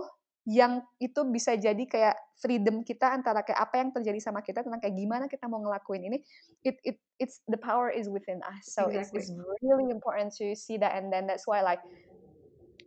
yang 0.50 0.82
itu 0.98 1.22
bisa 1.30 1.54
jadi 1.54 1.86
kayak 1.86 2.18
freedom 2.42 2.82
kita 2.82 3.14
antara 3.14 3.46
kayak 3.46 3.70
apa 3.70 3.80
yang 3.80 3.94
terjadi 3.94 4.20
sama 4.20 4.42
kita 4.42 4.66
tentang 4.66 4.82
kayak 4.82 4.98
gimana 4.98 5.30
kita 5.30 5.46
mau 5.46 5.62
ngelakuin 5.62 6.10
ini. 6.10 6.18
It 6.66 6.82
it 6.82 6.98
it's 7.22 7.46
the 7.46 7.56
power 7.62 7.94
is 7.94 8.10
within 8.10 8.42
us. 8.44 8.66
So 8.66 8.90
it's, 8.90 9.14
it's 9.14 9.30
really 9.62 9.94
important 9.94 10.34
to 10.42 10.58
see 10.58 10.82
that 10.82 10.98
and 10.98 11.14
then 11.14 11.30
that's 11.30 11.46
why 11.46 11.62
like 11.62 11.80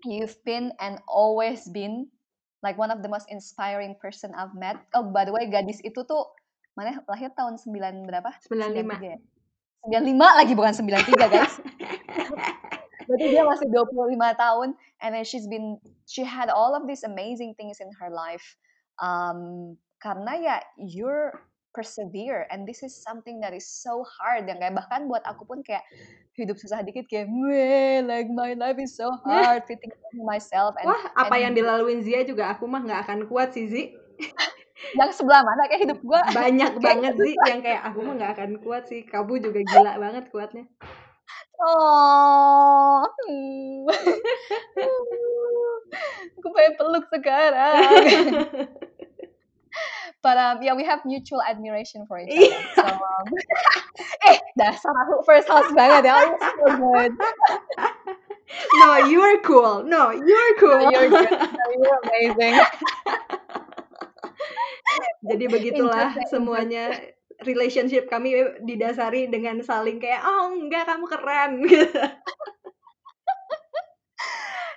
you've 0.02 0.37
been 0.42 0.75
and 0.82 0.99
always 1.06 1.64
been 1.70 2.11
like 2.66 2.75
one 2.75 2.90
of 2.90 2.99
the 2.99 3.06
most 3.06 3.30
inspiring 3.30 3.94
person 4.02 4.35
I've 4.35 4.58
met. 4.58 4.82
Oh, 4.90 5.06
by 5.06 5.23
the 5.23 5.30
way, 5.30 5.46
gadis 5.46 5.78
itu 5.87 6.02
tuh 6.02 6.26
mana 6.75 6.99
lahir 7.06 7.30
tahun 7.38 7.62
9 7.62 7.70
berapa? 8.11 8.35
95. 8.50 9.06
93 9.06 9.14
ya? 9.14 9.18
95 9.87 10.18
lagi 10.18 10.52
bukan 10.58 10.75
93, 10.75 11.30
guys. 11.30 11.54
Berarti 13.06 13.26
dia 13.30 13.46
masih 13.46 13.70
25 13.70 14.18
tahun 14.35 14.75
and 14.99 15.11
then 15.14 15.23
she's 15.23 15.46
been 15.46 15.78
she 16.11 16.26
had 16.26 16.50
all 16.50 16.75
of 16.75 16.90
these 16.90 17.06
amazing 17.06 17.54
things 17.54 17.78
in 17.78 17.87
her 18.02 18.11
life. 18.11 18.58
Um, 18.99 19.78
karena 20.02 20.32
ya 20.42 20.56
you're 20.75 21.38
persevere 21.76 22.49
and 22.49 22.64
this 22.64 22.80
is 22.80 22.97
something 22.97 23.37
that 23.45 23.52
is 23.52 23.68
so 23.68 24.00
hard 24.16 24.49
yang 24.49 24.56
kayak 24.56 24.73
bahkan 24.73 25.04
buat 25.04 25.21
aku 25.28 25.45
pun 25.45 25.61
kayak 25.61 25.85
hidup 26.33 26.56
susah 26.56 26.80
dikit 26.80 27.04
kayak 27.09 27.28
like 28.09 28.33
my 28.33 28.56
life 28.56 28.80
is 28.80 28.97
so 28.97 29.12
hard 29.25 29.61
fitting 29.68 29.92
myself 30.25 30.73
and 30.80 30.88
Wah, 30.88 31.12
apa 31.12 31.37
and 31.37 31.42
yang 31.45 31.52
dilaluin 31.52 32.00
Zia 32.00 32.25
juga 32.25 32.52
aku 32.52 32.64
mah 32.64 32.80
nggak 32.85 33.00
akan 33.09 33.18
kuat 33.28 33.52
sih, 33.52 33.68
Zi. 33.68 33.83
yang 35.00 35.09
sebelah 35.12 35.40
mana 35.40 35.68
kayak 35.68 35.88
hidup 35.88 35.99
gua 36.04 36.21
Banyak 36.37 36.80
banget 36.80 37.16
Zi 37.16 37.33
yang 37.49 37.61
kayak 37.64 37.83
aku 37.88 37.99
mah 38.04 38.14
nggak 38.16 38.33
akan 38.37 38.50
kuat 38.61 38.88
sih. 38.88 39.04
Kamu 39.04 39.40
juga 39.40 39.61
gila 39.64 39.92
banget 40.00 40.28
kuatnya. 40.33 40.64
oh 41.56 43.00
aku 46.37 46.49
pengen 46.52 46.76
peluk 46.76 47.09
sekarang 47.09 47.88
but 50.26 50.35
um, 50.35 50.59
yeah, 50.59 50.75
we 50.75 50.83
have 50.83 51.06
mutual 51.06 51.38
admiration 51.38 52.02
for 52.11 52.18
each 52.18 52.35
Iya. 52.35 52.50
other. 52.50 52.66
So, 52.75 52.87
um, 52.90 53.26
eh, 54.35 54.42
dasar 54.59 54.90
aku 55.06 55.23
first 55.23 55.47
house 55.47 55.71
banget 55.71 56.11
ya. 56.11 56.18
Oh, 56.18 56.35
so 56.35 56.66
good. 56.83 57.14
no, 58.83 59.06
you're 59.06 59.38
cool. 59.47 59.87
No, 59.87 60.11
you're 60.11 60.52
cool. 60.59 60.83
No, 60.83 60.90
you're 60.90 61.14
good. 61.14 61.30
No, 61.30 61.64
you're 61.78 62.00
amazing. 62.11 62.59
Jadi 65.30 65.47
begitulah 65.47 66.11
semuanya 66.26 66.90
relationship 67.47 68.11
kami 68.11 68.35
didasari 68.66 69.30
dengan 69.30 69.62
saling 69.62 70.02
kayak 70.02 70.26
oh 70.26 70.50
enggak 70.59 70.90
kamu 70.90 71.06
keren 71.06 71.62
gitu. 71.71 72.02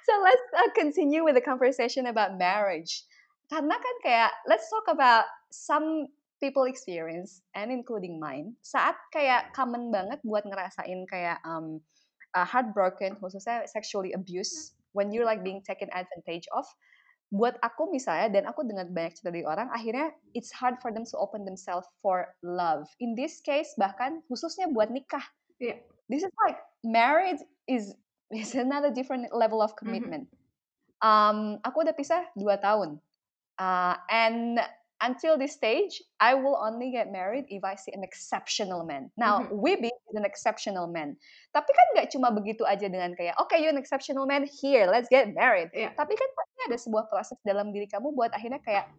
So 0.05 0.13
let's 0.25 0.45
uh, 0.57 0.69
continue 0.73 1.21
with 1.21 1.37
the 1.37 1.45
conversation 1.45 2.09
about 2.09 2.37
marriage. 2.37 3.05
Karena 3.49 3.77
kan 3.77 3.95
kayak 4.01 4.31
let's 4.49 4.65
talk 4.69 4.89
about 4.89 5.25
some 5.51 6.07
people 6.39 6.63
experience 6.65 7.43
and 7.53 7.71
including 7.71 8.17
mine. 8.17 8.55
Saat 8.63 8.95
kayak 9.11 9.51
common 9.51 9.91
banget 9.91 10.23
buat 10.23 10.47
ngerasain 10.47 11.05
kayak 11.11 11.37
um, 11.43 11.83
uh, 12.33 12.47
heartbroken, 12.47 13.19
khususnya 13.19 13.67
sexually 13.67 14.15
abused, 14.15 14.73
when 14.95 15.11
you're 15.11 15.27
like 15.27 15.43
being 15.43 15.61
taken 15.61 15.91
advantage 15.91 16.47
of. 16.55 16.65
Buat 17.29 17.61
aku 17.61 17.93
misalnya 17.93 18.41
dan 18.41 18.49
aku 18.49 18.65
dengar 18.65 18.89
banyak 18.89 19.13
cerita 19.13 19.29
dari 19.29 19.45
orang, 19.45 19.69
akhirnya 19.69 20.09
it's 20.33 20.49
hard 20.49 20.81
for 20.81 20.89
them 20.89 21.05
to 21.05 21.13
open 21.21 21.45
themselves 21.45 21.85
for 22.01 22.33
love. 22.41 22.89
In 22.97 23.13
this 23.13 23.37
case 23.45 23.69
bahkan 23.77 24.25
khususnya 24.25 24.65
buat 24.73 24.89
nikah. 24.89 25.21
Iya. 25.61 25.77
This 26.09 26.25
is 26.25 26.33
like 26.41 26.57
marriage 26.81 27.37
is 27.69 27.93
is 28.33 28.57
another 28.57 28.89
different 28.89 29.29
level 29.29 29.61
of 29.61 29.77
commitment. 29.77 30.25
Um, 31.05 31.61
aku 31.61 31.85
udah 31.85 31.93
pisah 31.93 32.27
dua 32.33 32.57
tahun, 32.57 32.97
uh, 33.61 33.95
and 34.09 34.57
until 35.01 35.39
this 35.39 35.55
stage, 35.55 36.03
I 36.19 36.35
will 36.35 36.59
only 36.59 36.91
get 36.91 37.11
married 37.11 37.45
if 37.47 37.63
I 37.63 37.75
see 37.75 37.91
an 37.95 38.03
exceptional 38.03 38.83
man. 38.83 39.11
Now, 39.15 39.47
Wibi 39.51 39.87
is 39.87 40.15
an 40.15 40.27
exceptional 40.27 40.87
man. 40.91 41.15
Tapi 41.55 41.71
kan 41.71 41.85
nggak 41.95 42.07
cuma 42.11 42.29
begitu 42.35 42.67
aja 42.67 42.87
dengan 42.91 43.15
kayak, 43.15 43.39
oke, 43.39 43.55
you're 43.55 43.71
an 43.71 43.79
exceptional 43.79 44.27
man, 44.27 44.43
here, 44.47 44.87
let's 44.91 45.07
get 45.07 45.31
married. 45.31 45.71
Iya. 45.71 45.95
Tapi 45.95 46.13
kan 46.19 46.29
pasti 46.35 46.59
ada 46.67 46.77
sebuah 46.77 47.05
proses 47.07 47.39
dalam 47.47 47.71
diri 47.71 47.87
kamu 47.87 48.11
buat 48.11 48.35
akhirnya 48.35 48.59
kayak, 48.59 48.91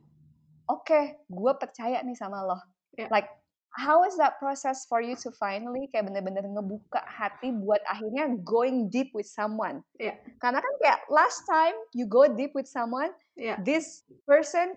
oke, 0.72 1.00
gue 1.28 1.52
percaya 1.60 2.00
nih 2.00 2.16
sama 2.16 2.44
lo. 2.48 2.56
Iya. 2.96 3.12
Like, 3.12 3.28
how 3.76 4.02
is 4.02 4.16
that 4.18 4.40
process 4.42 4.88
for 4.88 4.98
you 4.98 5.14
to 5.22 5.30
finally 5.36 5.86
kayak 5.94 6.10
bener-bener 6.10 6.42
ngebuka 6.42 7.04
hati 7.06 7.54
buat 7.54 7.78
akhirnya 7.86 8.40
going 8.42 8.88
deep 8.88 9.12
with 9.12 9.28
someone? 9.28 9.84
Iya. 10.00 10.16
Karena 10.40 10.64
kan 10.64 10.74
kayak 10.80 11.00
last 11.12 11.44
time 11.44 11.76
you 11.92 12.08
go 12.08 12.24
deep 12.24 12.56
with 12.56 12.66
someone, 12.66 13.12
Iya, 13.40 13.56
this 13.64 14.04
person 14.28 14.76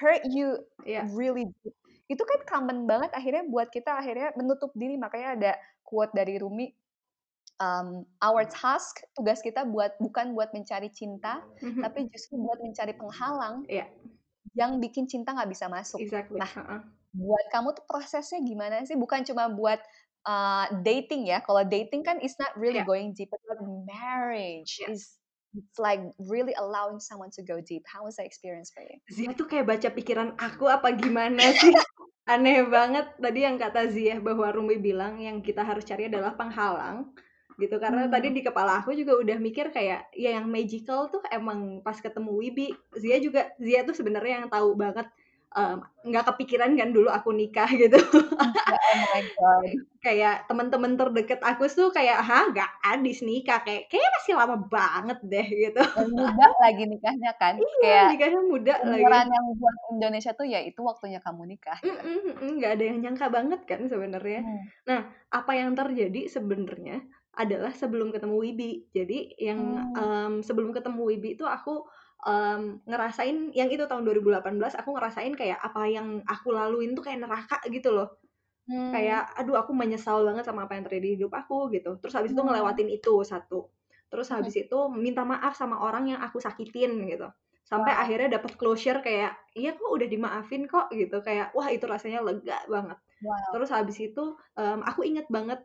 hurt 0.00 0.24
you 0.32 0.56
iya. 0.88 1.04
really 1.12 1.48
deep. 1.62 1.74
Itu 2.10 2.22
kan 2.26 2.40
common 2.48 2.88
banget 2.90 3.14
akhirnya 3.14 3.46
buat 3.46 3.70
kita 3.70 3.94
akhirnya 3.94 4.34
menutup 4.34 4.74
diri. 4.74 4.98
Makanya 4.98 5.28
ada 5.38 5.52
quote 5.86 6.10
dari 6.16 6.40
Rumi, 6.40 6.70
um, 7.62 8.02
our 8.24 8.48
task, 8.48 9.04
tugas 9.14 9.38
kita 9.44 9.62
buat 9.68 9.94
bukan 10.02 10.34
buat 10.34 10.50
mencari 10.50 10.90
cinta, 10.90 11.44
Mhm. 11.62 11.82
tapi 11.84 12.08
justru 12.10 12.40
buat 12.40 12.58
mencari 12.58 12.96
penghalang 12.98 13.62
Iya. 13.70 13.86
yang 14.58 14.82
bikin 14.82 15.06
cinta 15.06 15.30
nggak 15.36 15.50
bisa 15.52 15.70
masuk. 15.70 16.02
Exactly. 16.02 16.40
Nah, 16.40 16.50
Heeh. 16.50 16.80
buat 17.14 17.44
kamu 17.54 17.68
tuh 17.76 17.84
prosesnya 17.86 18.40
gimana 18.42 18.82
sih? 18.88 18.98
Bukan 18.98 19.22
cuma 19.22 19.46
buat 19.52 19.78
uh, 20.26 20.66
dating 20.82 21.30
ya. 21.30 21.40
Kalau 21.44 21.62
dating 21.64 22.02
kan 22.02 22.18
it's 22.20 22.36
not 22.40 22.52
really 22.58 22.82
Iya. 22.82 22.88
going 22.88 23.14
deep, 23.14 23.30
but 23.30 23.60
marriage 23.86 24.80
Iya. 24.82 24.92
is 24.96 25.19
it's 25.56 25.78
like 25.78 26.00
really 26.18 26.54
allowing 26.58 27.00
someone 27.02 27.30
to 27.34 27.42
go 27.42 27.58
deep. 27.60 27.82
How 27.86 28.06
was 28.06 28.16
that 28.16 28.26
experience 28.26 28.70
for 28.70 28.82
you? 28.86 28.98
Zia 29.10 29.34
tuh 29.34 29.50
kayak 29.50 29.66
baca 29.66 29.88
pikiran 29.90 30.34
aku 30.38 30.70
apa 30.70 30.94
gimana 30.94 31.40
sih? 31.60 31.74
Aneh 32.30 32.62
banget 32.68 33.10
tadi 33.18 33.42
yang 33.42 33.58
kata 33.58 33.90
Zia 33.90 34.22
bahwa 34.22 34.46
Rumi 34.54 34.78
bilang 34.78 35.18
yang 35.18 35.42
kita 35.42 35.66
harus 35.66 35.82
cari 35.82 36.06
adalah 36.06 36.38
penghalang 36.38 37.10
gitu 37.58 37.76
karena 37.76 38.08
Hmm. 38.08 38.12
tadi 38.14 38.32
di 38.32 38.40
kepala 38.40 38.80
aku 38.80 38.96
juga 38.96 39.20
udah 39.20 39.36
mikir 39.36 39.68
kayak 39.68 40.08
ya 40.16 40.32
yang 40.40 40.48
magical 40.48 41.12
tuh 41.12 41.20
emang 41.28 41.84
pas 41.84 41.98
ketemu 42.00 42.32
Wibi 42.32 42.72
Zia 42.96 43.20
juga 43.20 43.52
Zia 43.60 43.84
tuh 43.84 43.92
sebenarnya 43.92 44.40
yang 44.40 44.48
tahu 44.48 44.72
banget 44.72 45.04
nggak 46.00 46.24
kepikiran 46.32 46.78
kan 46.78 46.94
dulu 46.94 47.10
aku 47.10 47.34
nikah 47.34 47.66
gitu 47.82 47.98
oh 47.98 49.60
kayak 50.00 50.48
teman-teman 50.48 50.96
terdeket 50.96 51.42
aku 51.44 51.68
tuh 51.68 51.92
kayak 51.92 52.22
ah 52.24 52.48
gak 52.54 52.70
adis 52.86 53.20
nikah 53.20 53.60
kayak 53.60 53.90
kayaknya 53.92 54.10
masih 54.16 54.34
lama 54.38 54.56
banget 54.56 55.18
deh 55.26 55.46
gitu 55.68 55.82
Dan 55.82 56.08
muda 56.14 56.46
lagi 56.62 56.82
nikahnya 56.88 57.32
kan. 57.36 57.54
iya 57.60 57.68
Kayak 57.82 58.04
nikahnya 58.16 58.40
muda 58.46 58.74
lagi 58.80 59.28
yang 59.28 59.46
buat 59.60 59.76
Indonesia 59.92 60.30
tuh 60.32 60.46
ya 60.48 60.60
itu 60.64 60.80
waktunya 60.80 61.20
kamu 61.20 61.42
nikah. 61.52 61.78
Mm-mm, 61.84 62.16
mm-mm, 62.32 62.50
nggak 62.56 62.72
ada 62.80 62.84
yang 62.86 62.98
nyangka 63.04 63.26
banget 63.28 63.60
kan 63.68 63.80
sebenarnya 63.90 64.40
Hmm. 64.88 65.04
apa 65.30 65.52
yang 65.52 65.76
terjadi 65.76 66.26
sebenarnya 66.32 67.04
adalah 67.36 67.70
sebelum 67.76 68.10
ketemu 68.10 68.36
Wibi. 68.40 68.70
Jadi 68.90 69.36
yang 69.38 69.60
em, 69.94 70.32
sebelum 70.40 70.72
ketemu 70.72 71.00
Wibi 71.04 71.28
itu 71.36 71.44
aku 71.44 71.84
em, 72.26 72.80
ngerasain 72.88 73.52
yang 73.56 73.68
itu 73.72 73.84
tahun 73.88 74.02
2018 74.06 74.74
aku 74.76 74.90
ngerasain 74.96 75.32
kayak 75.38 75.58
apa 75.62 75.82
yang 75.88 76.20
aku 76.28 76.52
laluin 76.54 76.92
tuh 76.98 77.04
kayak 77.06 77.24
neraka 77.24 77.58
gitu 77.70 77.90
loh. 77.94 78.18
Hmm. 78.68 78.90
Kayak 78.94 79.32
aduh 79.38 79.56
aku 79.62 79.72
menyesal 79.76 80.22
banget 80.26 80.44
sama 80.48 80.66
apa 80.66 80.74
yang 80.78 80.84
terjadi 80.86 81.06
di 81.06 81.12
hidup 81.20 81.32
aku 81.34 81.70
gitu. 81.74 81.96
Terus 82.02 82.14
habis 82.18 82.32
itu 82.34 82.42
Hmm. 82.42 82.50
ngelewatin 82.50 82.88
itu 82.90 83.14
satu. 83.26 83.70
Terus 84.10 84.28
habis 84.34 84.54
itu 84.58 84.78
minta 84.90 85.22
maaf 85.26 85.54
sama 85.56 85.78
orang 85.82 86.10
yang 86.16 86.20
aku 86.22 86.38
sakitin 86.42 87.06
gitu. 87.10 87.28
Sampai 87.66 87.94
Wow. 87.94 88.02
akhirnya 88.02 88.28
dapat 88.40 88.58
closure 88.58 89.00
kayak 89.04 89.38
iya 89.54 89.74
kok 89.78 89.86
udah 89.90 90.08
dimaafin 90.10 90.66
kok 90.66 90.90
gitu. 90.94 91.22
Kayak 91.22 91.54
wah 91.56 91.68
itu 91.70 91.86
rasanya 91.86 92.20
lega 92.26 92.58
banget. 92.66 92.98
Wow. 93.22 93.36
Terus 93.54 93.70
habis 93.74 93.98
itu 94.02 94.24
em, 94.58 94.80
aku 94.86 95.00
inget 95.06 95.26
banget 95.30 95.60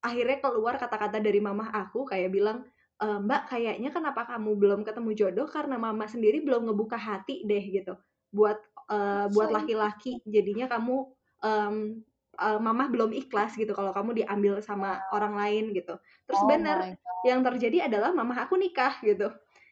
akhirnya 0.00 0.38
keluar 0.44 0.76
kata-kata 0.80 1.20
dari 1.20 1.40
mamah 1.44 1.70
aku 1.76 2.08
kayak 2.08 2.32
bilang 2.32 2.64
"E, 3.00 3.06
Mbak 3.26 3.42
kayaknya 3.50 3.90
kenapa 3.90 4.28
kamu 4.28 4.50
belum 4.60 4.80
ketemu 4.84 5.10
jodoh 5.16 5.48
karena 5.48 5.76
mama 5.80 6.04
sendiri 6.04 6.44
belum 6.44 6.68
ngebuka 6.68 7.00
hati 7.00 7.42
deh 7.48 7.64
gitu. 7.64 7.96
Buat 8.30 8.58
eh, 8.92 9.26
buat 9.32 9.48
laki-laki 9.50 10.20
jadinya 10.28 10.68
kamu 10.68 10.96
eh, 11.44 11.72
mamah 12.40 12.88
belum 12.88 13.10
ikhlas 13.12 13.52
gitu 13.58 13.72
kalau 13.76 13.92
kamu 13.92 14.24
diambil 14.24 14.64
sama 14.64 15.04
orang 15.12 15.36
lain 15.36 15.64
gitu. 15.76 15.98
Terus 16.24 16.40
Oh 16.40 16.48
god. 16.48 16.96
yang 17.26 17.40
terjadi 17.44 17.88
adalah 17.90 18.16
mamah 18.16 18.48
aku 18.48 18.56
nikah 18.56 18.96
gitu. 19.04 19.28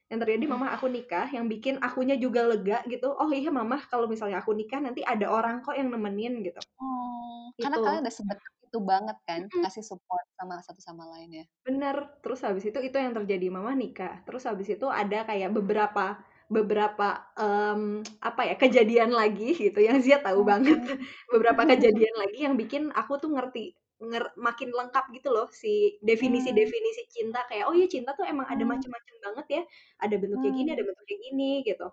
Yang 0.09 0.19
terjadi 0.25 0.45
mamah 0.49 0.77
aku 0.77 0.89
nikah 0.89 1.29
yang 1.33 1.49
bikin 1.49 1.81
akunya 1.81 2.17
juga 2.17 2.45
lega 2.45 2.85
gitu. 2.89 3.13
Oh 3.13 3.29
iya 3.33 3.49
mamah 3.53 3.89
kalau 3.89 4.09
misalnya 4.09 4.41
aku 4.41 4.53
nikah 4.57 4.81
nanti 4.81 5.01
ada 5.05 5.29
orang 5.33 5.61
kok 5.65 5.77
yang 5.77 5.89
nemenin 5.93 6.45
gitu. 6.45 6.61
Oh, 6.81 7.53
karena 7.61 7.77
Gitu. 7.77 7.85
kalian 7.85 8.03
udah 8.05 8.15
sedekat 8.15 8.53
itu 8.69 8.79
banget 8.85 9.17
kan, 9.29 9.41
kasih 9.65 9.83
support 9.91 10.25
sama 10.39 10.61
satu 10.67 10.81
sama 10.85 11.05
lain 11.17 11.31
ya. 11.43 11.47
Bener, 11.67 11.97
terus 12.25 12.41
habis 12.47 12.65
itu 12.65 12.79
itu 12.81 12.97
yang 12.97 13.13
terjadi 13.13 13.47
mama 13.53 13.77
nikah. 13.77 14.25
Terus 14.25 14.43
habis 14.49 14.69
itu 14.73 14.87
ada 14.89 15.25
kayak 15.29 15.51
beberapa 15.53 16.17
beberapa 16.49 17.29
em, 17.37 18.01
apa 18.25 18.41
ya 18.49 18.55
kejadian 18.57 19.13
lagi 19.13 19.53
gitu 19.53 19.85
yang 19.85 20.01
Zia 20.01 20.17
tahu 20.25 20.41
banget 20.49 20.81
Hmm. 20.81 20.97
beberapa 21.33 21.63
kejadian 21.69 22.15
lagi 22.17 22.39
yang 22.49 22.55
bikin 22.57 22.89
aku 22.97 23.21
tuh 23.21 23.29
ngerti 23.37 23.77
nger- 24.01 24.33
makin 24.41 24.73
lengkap 24.73 25.13
gitu 25.13 25.29
loh 25.29 25.53
si 25.53 26.01
definisi-definisi 26.01 27.03
cinta 27.13 27.45
kayak 27.53 27.69
oh 27.69 27.77
iya 27.77 27.85
cinta 27.85 28.17
tuh 28.17 28.25
emang 28.25 28.49
ada 28.49 28.65
Hmm. 28.65 28.73
macam-macam 28.73 29.17
banget 29.29 29.47
ya 29.61 29.63
ada 30.01 30.15
bentuk 30.17 30.39
kayak 30.41 30.55
gini 30.57 30.69
Hmm. 30.73 30.77
ada 30.81 30.85
bentuk 30.89 31.05
kayak 31.05 31.21
gini 31.29 31.51
gitu 31.69 31.87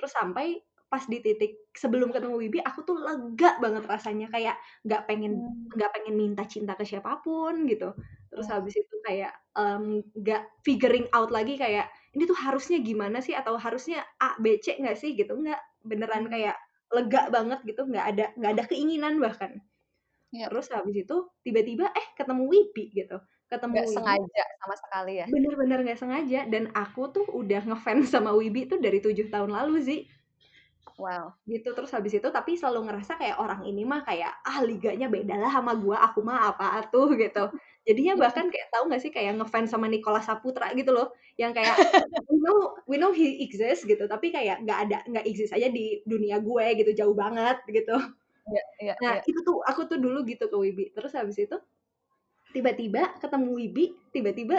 terus 0.00 0.12
sampai 0.16 0.46
pas 0.88 1.04
di 1.04 1.20
titik 1.20 1.68
sebelum 1.76 2.10
ketemu 2.12 2.36
Wibi 2.40 2.58
aku 2.64 2.80
tuh 2.88 2.96
lega 3.00 3.56
banget 3.60 3.84
rasanya 3.88 4.26
kayak 4.32 4.56
nggak 4.88 5.02
pengen 5.08 5.32
Hmm. 5.44 5.68
nggak 5.76 5.90
pengen 5.94 6.14
minta 6.16 6.42
cinta 6.48 6.72
ke 6.76 6.84
siapa 6.88 7.20
pun 7.24 7.68
gitu 7.68 7.92
terus 8.32 8.48
Wow. 8.48 8.60
habis 8.60 8.74
itu 8.80 8.94
kayak 9.06 9.32
em, 9.56 10.00
nggak 10.16 10.42
figuring 10.66 11.06
out 11.12 11.28
lagi 11.32 11.56
kayak 11.60 11.88
ini 12.16 12.24
tuh 12.24 12.36
harusnya 12.36 12.80
gimana 12.80 13.20
sih 13.24 13.36
atau 13.36 13.56
harusnya 13.60 14.04
A 14.20 14.36
B 14.40 14.56
C 14.64 14.76
nggak 14.80 14.96
sih 14.98 15.12
gitu 15.16 15.36
nggak 15.36 15.60
beneran 15.84 16.26
Hmm. 16.26 16.32
kayak 16.32 16.56
lega 16.92 17.28
banget 17.28 17.60
gitu 17.68 17.84
nggak 17.84 18.06
ada 18.16 18.24
nggak 18.40 18.52
ada 18.56 18.64
keinginan 18.70 19.20
bahkan 19.20 19.60
Iya. 20.32 20.52
terus 20.52 20.68
habis 20.72 20.96
itu 21.04 21.16
tiba-tiba 21.44 21.88
eh 21.92 22.06
ketemu 22.16 22.44
Wibi 22.52 22.84
gitu 22.92 23.16
ketemu 23.48 23.80
Wibi 23.80 23.92
sengaja 23.96 24.44
sama 24.60 24.74
sekali 24.76 25.12
ya. 25.24 25.26
bener-bener 25.28 25.78
nggak 25.84 26.00
sengaja 26.00 26.40
dan 26.52 26.68
aku 26.76 27.08
tuh 27.12 27.24
udah 27.32 27.60
ngefans 27.64 28.12
sama 28.12 28.32
Wibi 28.36 28.68
tuh 28.68 28.76
dari 28.80 29.00
tujuh 29.00 29.28
tahun 29.32 29.52
lalu 29.56 29.80
sih 29.84 30.00
Wow. 30.96 31.36
gitu 31.44 31.76
terus 31.76 31.92
habis 31.92 32.16
itu 32.16 32.28
tapi 32.32 32.56
selalu 32.56 32.88
ngerasa 32.88 33.20
kayak 33.20 33.36
orang 33.36 33.66
ini 33.68 33.84
mah 33.84 34.00
kayak 34.06 34.32
ah 34.46 34.64
liganya 34.64 35.10
beda 35.10 35.36
lah 35.36 35.52
sama 35.52 35.76
gua 35.76 36.00
aku 36.06 36.24
mah 36.24 36.54
apa 36.54 36.86
tuh 36.88 37.12
gitu. 37.18 37.52
Jadinya 37.84 38.20
bahkan 38.20 38.52
kayak 38.52 38.68
tahu 38.68 38.88
nggak 38.88 39.02
sih 39.02 39.12
kayak 39.12 39.36
ngefans 39.36 39.72
sama 39.72 39.88
Nicola 39.88 40.20
Saputra 40.20 40.72
gitu 40.76 40.92
loh 40.92 41.12
yang 41.40 41.56
kayak 41.56 41.76
we 42.28 42.36
know 42.40 42.58
we 42.84 42.96
know 43.00 43.12
he 43.12 43.40
exists 43.44 43.84
gitu. 43.84 44.04
Tapi 44.08 44.32
kayak 44.32 44.64
nggak 44.64 44.78
ada 44.88 44.98
nggak 45.08 45.24
exist 45.28 45.52
aja 45.56 45.68
di 45.68 46.00
dunia 46.04 46.40
gue 46.40 46.66
gitu 46.80 46.90
jauh 46.96 47.16
banget 47.16 47.60
gitu. 47.68 47.96
Iya, 48.48 48.64
iya, 48.80 48.94
nah 49.04 49.14
iya. 49.20 49.28
itu 49.28 49.44
tuh 49.44 49.60
aku 49.60 49.84
tuh 49.84 50.00
dulu 50.00 50.24
gitu 50.24 50.48
ke 50.48 50.56
Wibi. 50.56 50.84
Terus 50.96 51.12
habis 51.12 51.36
itu 51.36 51.56
tiba-tiba 52.56 53.12
ketemu 53.20 53.50
Wibi 53.60 53.84
tiba-tiba 54.12 54.56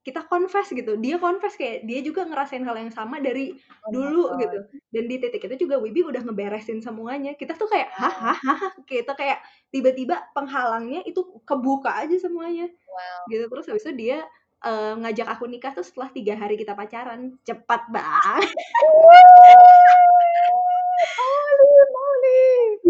kita 0.00 0.24
confess 0.24 0.72
gitu. 0.72 0.96
Dia 0.96 1.20
confess 1.20 1.60
kayak 1.60 1.84
dia 1.84 2.00
juga 2.00 2.24
ngerasain 2.24 2.64
hal 2.64 2.76
yang 2.80 2.92
sama 2.92 3.20
dari 3.20 3.52
Oh 3.84 3.92
dulu 3.92 4.22
God. 4.32 4.40
gitu. 4.40 4.58
Dan 4.88 5.04
di 5.12 5.16
titik 5.20 5.44
itu 5.44 5.68
juga 5.68 5.76
Wibi 5.76 6.08
udah 6.08 6.24
ngeberesin 6.24 6.80
semuanya. 6.80 7.36
Kita 7.36 7.52
tuh 7.56 7.68
kayak 7.68 7.92
hah 7.92 8.32
hah 8.32 8.38
hah? 8.38 8.72
Kita 8.88 9.12
kayak 9.12 9.44
tiba-tiba 9.68 10.24
penghalangnya 10.32 11.04
itu 11.04 11.20
kebuka 11.44 12.00
aja 12.00 12.16
semuanya. 12.16 12.72
Wow. 12.88 13.28
gitu. 13.28 13.44
Terus 13.52 13.66
habis 13.68 13.84
itu 13.84 13.92
dia 14.08 14.18
eh, 14.64 14.92
ngajak 14.96 15.28
aku 15.36 15.44
nikah 15.48 15.72
tuh 15.76 15.84
setelah 15.84 16.08
tiga 16.16 16.32
hari 16.36 16.56
kita 16.56 16.72
pacaran. 16.72 17.36
Cepat 17.44 17.92
banget. 17.92 18.56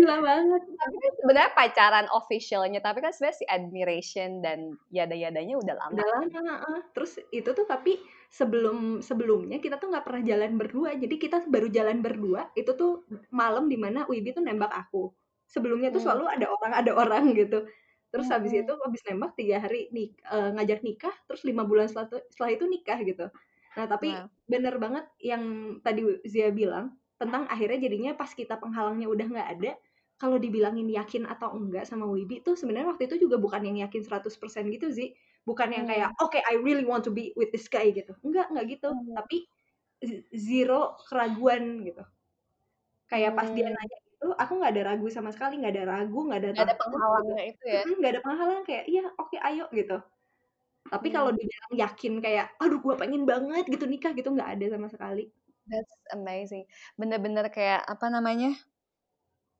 gila 0.00 0.16
banget 0.28 0.62
Tapi 0.80 0.96
kan 1.04 1.12
sebenarnya 1.20 1.50
pacaran 1.58 2.06
officialnya, 2.18 2.80
tapi 2.86 2.98
kan 3.04 3.12
sebenarnya 3.12 3.38
si 3.40 3.46
admiration 3.56 4.30
dan 4.44 4.58
yada-yadanya 4.88 5.54
udah 5.62 5.76
lama. 5.76 6.00
udah 6.00 6.06
lama 6.06 6.40
heeh. 6.62 6.78
terus 6.94 7.18
itu 7.34 7.50
tuh 7.50 7.66
tapi 7.66 7.98
sebelum 8.30 9.02
sebelumnya 9.02 9.58
kita 9.58 9.74
tuh 9.82 9.90
nggak 9.90 10.06
pernah 10.06 10.22
jalan 10.22 10.52
berdua 10.54 10.90
jadi 10.94 11.14
kita 11.18 11.36
baru 11.50 11.66
jalan 11.66 11.98
berdua 11.98 12.46
itu 12.54 12.70
tuh 12.78 13.02
malam 13.34 13.66
di 13.66 13.74
mana 13.74 14.06
Wibi 14.06 14.30
tuh 14.30 14.42
nembak 14.46 14.70
aku 14.70 15.10
sebelumnya 15.50 15.90
tuh 15.90 15.98
Hmm. 15.98 16.06
selalu 16.06 16.24
ada 16.30 16.46
orang 16.46 16.72
ada 16.78 16.92
orang 16.94 17.22
gitu 17.40 17.66
terus 18.14 18.26
Hmm, 18.26 18.34
habis 18.34 18.52
hmm. 18.54 18.62
itu 18.62 18.72
habis 18.86 19.02
nembak 19.06 19.32
tiga 19.34 19.56
hari 19.58 19.90
nih 19.90 20.14
eh, 20.14 20.50
ngajak 20.54 20.80
nikah 20.86 21.14
terus 21.26 21.42
lima 21.46 21.62
bulan 21.66 21.90
setelah 21.90 22.06
itu, 22.06 22.18
setelah 22.30 22.50
itu 22.54 22.64
nikah 22.70 22.98
gitu 23.02 23.26
nah 23.74 23.86
tapi 23.90 24.08
Wow. 24.10 24.30
bener 24.50 24.74
banget 24.78 25.04
yang 25.22 25.42
tadi 25.82 26.02
Zia 26.26 26.50
bilang 26.54 26.94
tentang 27.18 27.46
akhirnya 27.50 27.78
jadinya 27.82 28.12
pas 28.18 28.30
kita 28.34 28.58
penghalangnya 28.62 29.06
udah 29.10 29.26
nggak 29.30 29.48
ada 29.58 29.72
kalau 30.20 30.36
dibilangin 30.38 30.86
yakin 30.92 31.24
atau 31.28 31.56
enggak 31.56 31.84
sama 31.88 32.04
Wibi 32.08 32.44
tuh 32.46 32.54
sebenarnya 32.60 32.88
waktu 32.94 33.08
itu 33.10 33.16
juga 33.28 33.36
bukan 33.40 33.62
yang 33.68 33.78
yakin 33.88 34.02
100% 34.06 34.68
gitu 34.74 34.88
sih 34.92 35.16
bukan 35.48 35.68
yang 35.76 35.86
kayak 35.88 36.08
Hmm. 36.08 36.20
oke 36.22 36.36
I 36.38 36.54
really 36.60 36.84
want 36.86 37.02
to 37.08 37.12
be 37.14 37.32
with 37.40 37.50
this 37.54 37.66
guy 37.72 37.88
gitu 37.94 38.12
enggak 38.26 38.52
enggak 38.52 38.66
gitu 38.78 38.88
Hmm. 38.88 39.16
tapi 39.16 39.48
zero 40.36 40.96
keraguan 41.08 41.84
gitu 41.88 42.02
kayak 43.10 43.32
pas 43.38 43.48
dia 43.56 43.66
Hmm. 43.66 43.74
nanya 43.74 43.96
itu 44.06 44.26
aku 44.42 44.52
nggak 44.60 44.72
ada 44.76 44.82
ragu 44.94 45.06
sama 45.12 45.30
sekali 45.34 45.54
nggak 45.60 45.74
ada 45.76 45.84
ragu 45.92 46.18
nggak 46.28 46.40
ada 46.44 46.50
Gak 46.56 46.66
ada 46.66 46.74
takut 46.80 47.00
gitu 47.14 47.14
penghalangnya 47.14 47.42
itu 47.54 47.64
ya. 47.76 47.82
Nggak 47.98 48.12
ada 48.18 48.22
penghalang 48.26 48.62
kayak 48.68 48.84
iya 48.90 49.02
oke 49.20 49.36
ayo 49.48 49.64
gitu 49.78 49.96
tapi 50.92 51.08
Hmm. 51.08 51.16
kalau 51.16 51.30
dibilang 51.36 51.72
yakin 51.82 52.14
kayak 52.24 52.46
aduh 52.62 52.78
gua 52.84 52.96
pengen 53.02 53.22
banget 53.30 53.64
gitu 53.72 53.84
nikah 53.92 54.12
gitu 54.18 54.28
nggak 54.36 54.50
ada 54.58 54.66
sama 54.74 54.88
sekali 54.94 55.32
That's 55.68 55.92
amazing. 56.16 56.64
Bener-bener 56.96 57.46
kayak 57.52 57.84
apa 57.84 58.06
namanya? 58.08 58.56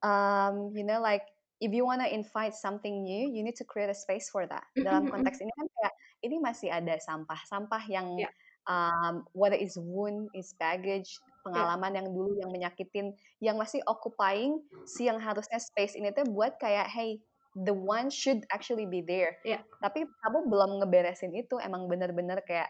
Um, 0.00 0.73
you 0.73 0.85
know, 0.85 1.00
like 1.00 1.25
if 1.61 1.73
you 1.73 1.85
wanna 1.85 2.09
invite 2.09 2.57
something 2.57 3.04
new, 3.04 3.28
you 3.28 3.45
need 3.45 3.57
to 3.61 3.66
create 3.69 3.92
a 3.92 3.97
space 3.97 4.33
for 4.33 4.49
that. 4.49 4.64
Dalam 4.76 5.09
Mm-mm, 5.09 5.12
konteks 5.12 5.45
ini 5.45 5.52
kan 5.52 5.66
kayak 5.69 5.92
ini 6.25 6.37
masih 6.40 6.69
ada 6.73 6.97
sampah-sampah 7.00 7.85
yang 7.88 8.09
ya 8.16 8.30
um, 8.69 9.25
whether 9.33 9.57
is 9.57 9.76
wound, 9.78 10.28
is 10.37 10.52
baggage, 10.59 11.09
ya 11.16 11.40
pengalaman 11.47 11.97
yang 11.97 12.09
dulu 12.12 12.37
yang 12.37 12.50
menyakitin, 12.52 13.16
yang 13.40 13.57
masih 13.57 13.80
occupying 13.88 14.61
si 14.85 15.09
yang 15.09 15.16
harusnya 15.16 15.57
space 15.57 15.97
ini 15.97 16.12
tuh 16.12 16.28
buat 16.28 16.61
kayak 16.61 16.88
hey 16.90 17.21
the 17.57 17.73
one 17.73 18.12
should 18.12 18.45
actually 18.52 18.85
be 18.85 19.00
there. 19.02 19.37
ya 19.42 19.61
Tapi 19.80 20.04
kamu 20.04 20.49
belum 20.49 20.71
ngeberesin 20.85 21.33
itu, 21.33 21.57
emang 21.59 21.88
bener-bener 21.88 22.45
kayak 22.45 22.69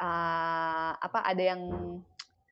uh, 0.00 0.96
apa 0.96 1.22
ada 1.24 1.42
yang 1.54 1.62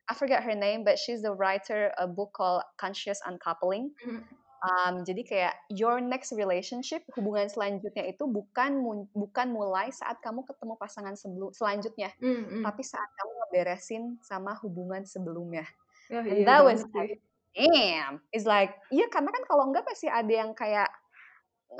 I 0.05 0.13
forget 0.13 0.45
her 0.45 0.53
name, 0.53 0.85
but 0.85 1.01
she's 1.01 1.21
the 1.25 1.33
writer 1.33 1.89
a 1.97 2.05
book 2.05 2.33
called 2.37 2.61
Conscious 2.77 3.19
Uncoupling. 3.25 3.93
Mm, 4.05 4.23
Um, 4.65 5.05
jadi 5.05 5.21
kayak 5.21 5.53
your 5.69 6.01
next 6.01 6.33
relationship, 6.33 7.05
hubungan 7.13 7.45
selanjutnya 7.45 8.01
itu 8.09 8.25
bukan 8.25 8.81
mu- 8.81 9.05
bukan 9.13 9.53
mulai 9.53 9.93
saat 9.93 10.17
kamu 10.25 10.41
ketemu 10.41 10.73
pasangan 10.81 11.13
sebelum 11.13 11.53
selanjutnya, 11.53 12.09
mm, 12.17 12.41
mm. 12.49 12.63
tapi 12.65 12.81
saat 12.81 13.05
kamu 13.05 13.31
ngeberesin 13.45 14.03
sama 14.25 14.57
hubungan 14.65 15.05
sebelumnya. 15.05 15.69
oh 16.09 16.25
And 16.25 16.41
iya 16.41 16.45
that 16.49 16.61
was 16.65 16.81
like, 16.97 17.21
damn. 17.53 18.25
It's 18.33 18.49
like, 18.49 18.73
iya 18.89 19.05
karena 19.05 19.29
kan 19.29 19.43
kalau 19.45 19.69
enggak 19.69 19.85
pasti 19.85 20.09
ada 20.09 20.33
yang 20.33 20.57
kayak 20.57 20.89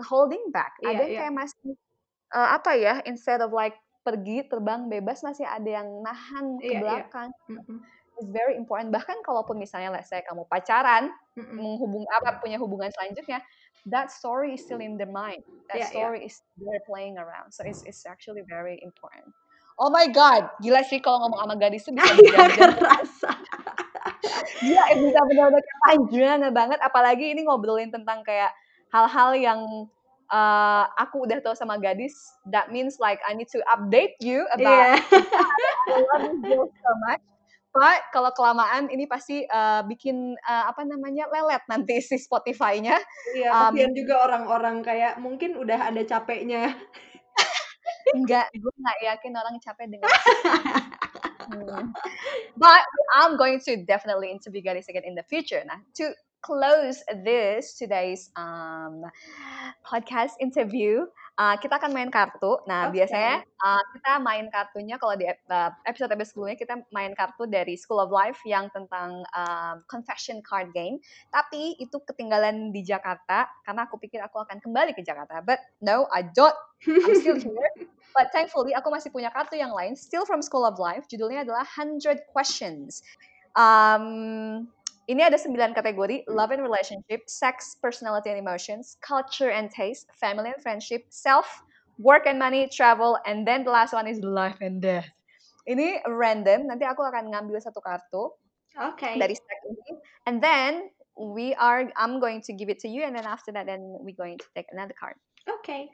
holding 0.05 0.53
back. 0.53 0.77
iya 0.85 0.93
Ada 0.93 1.01
yang 1.01 1.09
iya 1.09 1.19
kayak 1.25 1.33
masih 1.41 1.71
eh, 2.37 2.49
apa 2.53 2.71
ya, 2.77 2.93
instead 3.09 3.41
of 3.41 3.49
like 3.49 3.73
pergi 4.05 4.45
terbang 4.45 4.85
bebas 4.85 5.25
masih 5.25 5.49
ada 5.49 5.81
yang 5.81 5.89
nahan 6.05 6.61
ke 6.61 6.69
iya 6.69 6.77
iya 6.77 6.81
belakang. 6.85 7.29
Mm-mm, 7.49 7.79
It's 8.15 8.31
very 8.31 8.55
important. 8.55 8.95
Bahkan 8.95 9.23
kalaupun 9.27 9.59
misalnya 9.59 9.91
let's 9.91 10.07
say 10.07 10.23
kamu 10.23 10.47
pacaran, 10.47 11.11
mm-mm. 11.35 11.55
menghubung 11.59 12.07
apa 12.15 12.39
punya 12.39 12.55
hubungan 12.55 12.87
selanjutnya, 12.95 13.43
that 13.91 14.07
story 14.07 14.55
is 14.55 14.63
still 14.63 14.79
in 14.79 14.95
their 14.95 15.11
mind. 15.11 15.43
That 15.67 15.83
iya 15.83 15.87
iya 15.87 15.91
story 15.91 16.19
is 16.23 16.39
there 16.55 16.79
playing 16.87 17.19
around. 17.19 17.51
So 17.51 17.67
it's 17.67 17.83
it's 17.83 18.07
actually 18.07 18.47
very 18.47 18.79
important. 18.79 19.27
Oh 19.75 19.91
my 19.91 20.07
god, 20.07 20.55
gila 20.63 20.87
sih 20.87 21.03
kalau 21.03 21.27
ngomong 21.27 21.43
sama 21.43 21.55
gadis 21.59 21.83
tuh 21.83 21.91
bisa 21.91 22.47
kerasa 22.55 23.31
Gila, 24.63 24.83
eh, 24.91 24.97
bisa 25.03 25.19
benar-benar 25.27 25.75
panjang 25.83 26.39
banget. 26.55 26.79
Apalagi 26.79 27.35
ini 27.35 27.43
ngobrolin 27.43 27.91
tentang 27.91 28.23
kayak 28.23 28.55
hal-hal 28.93 29.35
yang 29.35 29.59
uh, 30.31 30.83
aku 30.95 31.27
udah 31.27 31.41
tahu 31.43 31.55
sama 31.57 31.77
gadis. 31.81 32.15
That 32.47 32.71
means 32.71 32.97
like 33.01 33.19
I 33.25 33.35
need 33.35 33.51
to 33.51 33.61
update 33.67 34.17
you 34.21 34.47
about 34.53 34.95
iya 34.95 35.19
I 35.95 35.99
love 36.15 36.39
girl 36.41 36.65
so 36.71 36.91
much. 37.09 37.23
But 37.75 38.07
kalau 38.15 38.31
kelamaan 38.31 38.87
ini 38.87 39.03
pasti 39.03 39.43
uh, 39.43 39.83
bikin 39.83 40.39
uh, 40.47 40.71
apa 40.71 40.87
namanya 40.87 41.27
lelet 41.27 41.59
nanti 41.67 41.99
si 41.99 42.15
Spotify-nya. 42.15 42.95
iya 43.35 43.51
Um, 43.51 43.75
juga 43.91 44.23
orang-orang 44.23 44.79
kayak 44.79 45.19
mungkin 45.19 45.59
udah 45.59 45.91
ada 45.91 46.01
capeknya 46.07 46.71
enggak, 48.15 48.47
gue 48.55 48.73
nggak 48.79 48.99
yakin 49.11 49.33
orang 49.35 49.55
capek 49.59 49.85
dengan 49.91 50.09
Hmm. 51.45 51.93
But 52.57 52.81
I'm 53.13 53.37
going 53.37 53.61
to 53.69 53.85
definitely 53.85 54.33
interview 54.33 54.65
gadis 54.65 54.89
again 54.89 55.05
in 55.05 55.13
the 55.13 55.21
future. 55.21 55.61
Nah, 55.61 55.77
to 56.01 56.09
close 56.41 57.05
this 57.21 57.77
today's 57.77 58.33
um, 58.33 59.05
podcast 59.85 60.41
interview, 60.41 61.05
uh, 61.35 61.55
kita 61.59 61.77
akan 61.79 61.91
main 61.91 62.09
kartu. 62.11 62.59
Nah, 62.67 62.89
oke 62.89 62.95
biasanya 62.95 63.43
uh, 63.43 63.83
kita 63.95 64.11
main 64.23 64.47
kartunya 64.47 64.95
kalau 64.95 65.15
di 65.19 65.27
ep- 65.27 65.43
uh, 65.51 65.71
episode-episode 65.87 66.31
sebelumnya 66.31 66.57
kita 66.57 66.75
main 66.91 67.11
kartu 67.13 67.43
dari 67.47 67.75
School 67.75 67.99
of 67.99 68.11
Life 68.11 68.39
yang 68.47 68.71
tentang 68.71 69.23
um, 69.35 69.75
confession 69.91 70.39
card 70.41 70.71
game. 70.71 70.99
Tapi 71.31 71.79
itu 71.79 71.97
ketinggalan 72.03 72.71
di 72.71 72.81
Jakarta 72.83 73.47
karena 73.67 73.87
aku 73.87 73.99
pikir 73.99 74.19
aku 74.23 74.41
akan 74.41 74.63
kembali 74.63 74.95
ke 74.95 75.03
Jakarta. 75.03 75.43
But 75.43 75.59
no, 75.83 76.07
I 76.11 76.23
don't. 76.25 76.55
I'm 76.87 77.15
still 77.19 77.39
here. 77.39 77.71
But 78.15 78.31
thankfully 78.31 78.71
aku 78.71 78.87
masih 78.87 79.11
punya 79.11 79.27
kartu 79.27 79.59
yang 79.59 79.75
lain, 79.75 79.99
still 79.99 80.23
from 80.23 80.39
School 80.39 80.63
of 80.63 80.79
Life. 80.79 81.03
Judulnya 81.11 81.43
adalah 81.43 81.67
100 81.67 82.31
Questions. 82.31 83.03
Um, 83.59 84.67
ini 85.05 85.21
ada 85.21 85.37
9 85.37 85.53
kategori, 85.77 86.25
love 86.29 86.49
and 86.49 86.61
relationship, 86.65 87.25
sex, 87.29 87.77
personality 87.77 88.33
and 88.33 88.41
emotions, 88.41 88.97
culture 89.05 89.53
and 89.53 89.69
taste, 89.69 90.09
family 90.17 90.49
and 90.49 90.61
friendship, 90.61 91.05
self, 91.13 91.45
work 92.01 92.25
and 92.25 92.41
money, 92.41 92.65
travel, 92.67 93.17
and 93.25 93.45
then 93.45 93.63
the 93.63 93.71
last 93.71 93.93
one 93.93 94.09
is 94.09 94.19
life 94.25 94.57
and 94.61 94.81
death. 94.81 95.07
Ini 95.65 96.05
random, 96.05 96.69
nanti 96.69 96.85
aku 96.85 97.01
akan 97.01 97.33
ngambil 97.33 97.57
satu 97.57 97.81
kartu 97.81 98.29
oke 98.77 99.09
dari 99.17 99.33
stack 99.33 99.61
ini, 99.65 99.97
and 100.29 100.37
then 100.41 100.93
we 101.17 101.57
are, 101.57 101.89
I'm 101.97 102.21
going 102.21 102.43
to 102.45 102.51
give 102.53 102.69
it 102.69 102.77
to 102.85 102.89
you, 102.89 103.01
and 103.01 103.17
then 103.17 103.25
after 103.25 103.49
that, 103.55 103.65
then 103.65 103.81
we're 104.01 104.17
going 104.17 104.37
to 104.37 104.47
take 104.53 104.69
another 104.69 104.93
card. 104.93 105.17
oke 105.49 105.89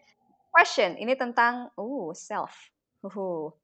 Question, 0.52 1.00
ini 1.00 1.16
tentang 1.16 1.72
oh 1.80 2.12
self. 2.12 2.52
Uhu. 3.08 3.56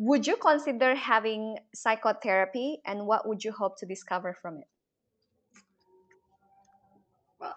Would 0.00 0.26
you 0.26 0.36
consider 0.38 0.94
having 0.96 1.58
psychotherapy 1.74 2.80
and 2.86 3.06
what 3.06 3.28
would 3.28 3.44
you 3.44 3.52
hope 3.52 3.76
to 3.80 3.86
discover 3.86 4.32
from 4.32 4.58
it? 4.58 4.66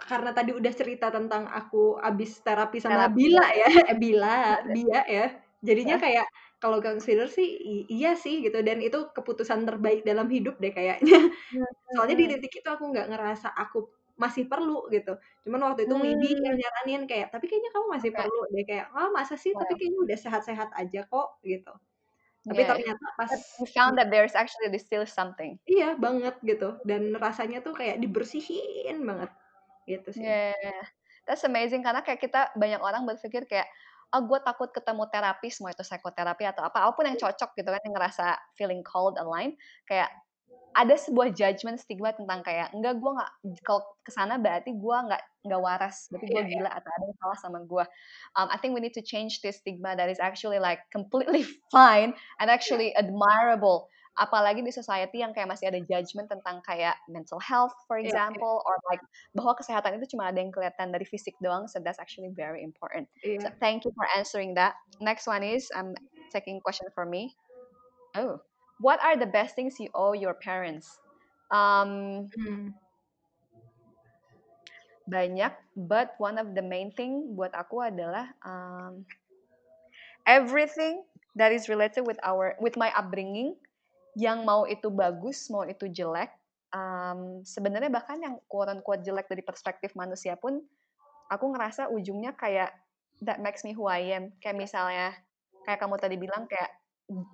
karena 0.09 0.31
tadi 0.37 0.51
udah 0.59 0.73
cerita 0.79 1.07
tentang 1.11 1.43
aku 1.59 1.99
abis 1.99 2.39
terapi 2.45 2.77
sama 2.79 3.01
Terapi. 3.01 3.17
Bila 3.17 3.43
ya, 3.61 3.67
eh 3.89 3.95
Bila, 3.99 4.27
Bia 4.73 5.01
ya. 5.15 5.25
Jadinya 5.67 5.95
Ya. 5.95 6.03
kayak 6.03 6.25
kalau 6.61 6.79
consider 6.83 7.27
sih 7.37 7.47
iya 7.93 8.09
sih 8.23 8.33
gitu 8.45 8.57
dan 8.67 8.79
itu 8.83 8.97
keputusan 9.15 9.63
terbaik 9.67 9.99
dalam 10.09 10.27
hidup 10.35 10.55
deh 10.63 10.71
kayaknya. 10.77 11.11
Soalnya 11.93 12.15
di 12.21 12.25
Hmm. 12.25 12.33
titik 12.33 12.53
itu 12.63 12.69
aku 12.75 12.85
nggak 12.91 13.07
ngerasa 13.11 13.47
aku 13.61 13.77
masih 14.23 14.45
perlu 14.51 14.87
gitu. 14.95 15.11
Cuman 15.47 15.61
waktu 15.73 15.81
itu 15.87 15.95
Wibi 16.03 16.29
yang 16.45 16.55
Hmm. 16.55 16.61
nyaranin 16.61 17.01
kayak 17.09 17.27
tapi 17.33 17.45
kayaknya 17.49 17.71
kamu 17.75 17.87
masih 17.95 18.11
Oke. 18.13 18.19
perlu 18.19 18.39
deh 18.53 18.63
kayak 18.69 18.85
ah 18.97 19.09
masa 19.17 19.35
sih 19.43 19.53
tapi 19.59 19.73
Wow. 19.73 19.77
kayaknya 19.79 19.99
udah 20.05 20.17
sehat-sehat 20.25 20.69
aja 20.79 20.99
kok 21.11 21.27
gitu. 21.47 21.71
Tapi 22.43 22.59
Yeah. 22.59 22.75
ternyata 22.75 23.05
pas 23.15 23.31
you 23.59 23.67
found 23.71 23.95
that 23.95 24.11
there's 24.11 24.35
actually 24.35 24.67
still 24.75 25.07
something. 25.07 25.55
iya 25.63 25.95
banget 25.95 26.35
gitu 26.43 26.75
dan 26.83 27.15
rasanya 27.15 27.63
tuh 27.63 27.71
kayak 27.71 28.03
dibersihin 28.03 29.07
banget 29.07 29.31
gitu 29.87 30.09
sih. 30.11 30.23
Yeah, 30.27 30.83
that's 31.23 31.47
amazing 31.47 31.83
karena 31.87 32.03
kayak 32.03 32.19
kita 32.19 32.51
banyak 32.59 32.83
orang 32.83 33.07
berpikir 33.07 33.47
kayak 33.47 33.67
ah 34.13 34.21
gue 34.21 34.39
takut 34.45 34.69
ketemu 34.69 35.09
terapis 35.09 35.57
mau 35.57 35.73
itu 35.73 35.81
psikoterapi 35.81 36.45
atau 36.45 36.61
apa 36.61 36.85
apa 36.85 36.93
pun 36.93 37.09
yang 37.09 37.17
cocok 37.17 37.57
gitu 37.57 37.65
kan 37.65 37.81
yang 37.81 37.95
ngerasa 37.97 38.37
feeling 38.53 38.85
called 38.85 39.17
aligned 39.17 39.57
kayak 39.89 40.13
ada 40.73 40.97
sebuah 40.97 41.37
judgment 41.37 41.77
stigma 41.77 42.17
tentang 42.17 42.41
kayak 42.41 42.73
enggak 42.73 42.97
gue 42.97 43.11
nggak 43.13 43.31
kalau 43.61 43.85
ke 44.01 44.09
sana 44.09 44.41
berarti 44.41 44.73
gue 44.73 44.97
nggak 45.05 45.23
nggak 45.45 45.61
waras. 45.61 46.09
Berarti 46.09 46.25
gue 46.33 46.33
Iya, 46.33 46.49
iya. 46.49 46.53
gila 46.65 46.69
atau 46.73 46.89
ada 46.89 47.03
yang 47.05 47.17
salah 47.21 47.37
sama 47.37 47.59
gue 47.61 47.85
um, 48.33 48.47
I 48.49 48.57
think 48.57 48.73
we 48.73 48.81
need 48.81 48.97
to 48.97 49.05
change 49.05 49.45
this 49.45 49.61
stigma 49.61 49.93
that 49.93 50.09
is 50.09 50.17
actually 50.17 50.57
like 50.57 50.81
completely 50.89 51.45
fine 51.73 52.17
and 52.41 52.49
actually 52.49 52.89
admirable. 52.97 53.85
Apalagi 54.13 54.61
di 54.61 54.69
society 54.69 55.25
yang 55.25 55.33
kayak 55.33 55.49
masih 55.49 55.73
ada 55.73 55.81
judgment 55.89 56.29
tentang 56.29 56.61
kayak 56.65 56.97
mental 57.09 57.37
health 57.41 57.73
for 57.89 57.97
Iya, 57.97 58.09
iya. 58.09 58.09
example 58.13 58.61
or 58.65 58.77
like 58.89 59.01
bahwa 59.37 59.53
kesehatan 59.57 59.97
itu 59.97 60.13
cuma 60.17 60.29
ada 60.29 60.37
yang 60.41 60.53
kelihatan 60.53 60.89
dari 60.93 61.05
fisik 61.05 61.33
doang 61.41 61.65
so 61.69 61.77
that's 61.81 61.97
actually 62.01 62.29
very 62.33 62.61
important. 62.65 63.05
So 63.21 63.29
Iya. 63.45 63.53
thank 63.61 63.85
you 63.85 63.93
for 63.93 64.05
answering 64.17 64.53
that. 64.57 64.73
Next 65.01 65.25
one 65.29 65.41
is 65.45 65.69
I'm 65.73 65.93
taking 66.33 66.61
question 66.65 66.89
for 66.97 67.05
me. 67.05 67.33
Oh 68.17 68.41
what 68.83 68.99
are 68.99 69.15
the 69.15 69.25
best 69.25 69.55
things 69.55 69.79
you 69.79 69.87
owe 69.95 70.11
your 70.11 70.35
parents? 70.35 70.99
Um, 71.47 72.27
Hmm. 72.35 72.75
banyak, 75.07 75.51
but 75.75 76.15
one 76.19 76.35
of 76.39 76.51
the 76.55 76.63
main 76.63 76.91
thing 76.95 77.35
buat 77.35 77.51
aku 77.55 77.83
adalah 77.83 78.31
um, 78.43 79.03
everything 80.27 81.03
that 81.35 81.51
is 81.51 81.67
related 81.67 82.07
with 82.07 82.19
our 82.23 82.55
with 82.63 82.75
my 82.79 82.91
upbringing, 82.95 83.55
yang 84.15 84.47
mau 84.47 84.63
itu 84.67 84.87
bagus, 84.91 85.47
mau 85.51 85.67
itu 85.67 85.91
jelek. 85.91 86.31
Um, 86.73 87.45
sebenarnya 87.45 87.91
bahkan 87.91 88.17
yang 88.17 88.39
quote 88.49 88.71
unquote 88.71 89.05
jelek 89.05 89.29
dari 89.29 89.43
perspektif 89.45 89.93
manusia 89.93 90.39
pun, 90.39 90.63
aku 91.29 91.45
ngerasa 91.53 91.91
ujungnya 91.91 92.33
kayak 92.33 92.73
that 93.21 93.39
makes 93.43 93.61
me 93.67 93.75
who 93.75 93.85
I 93.85 94.15
am. 94.15 94.33
Kayak 94.41 94.57
misalnya, 94.57 95.07
kayak 95.67 95.79
kamu 95.83 95.95
tadi 95.99 96.15
bilang 96.17 96.47
kayak 96.49 96.71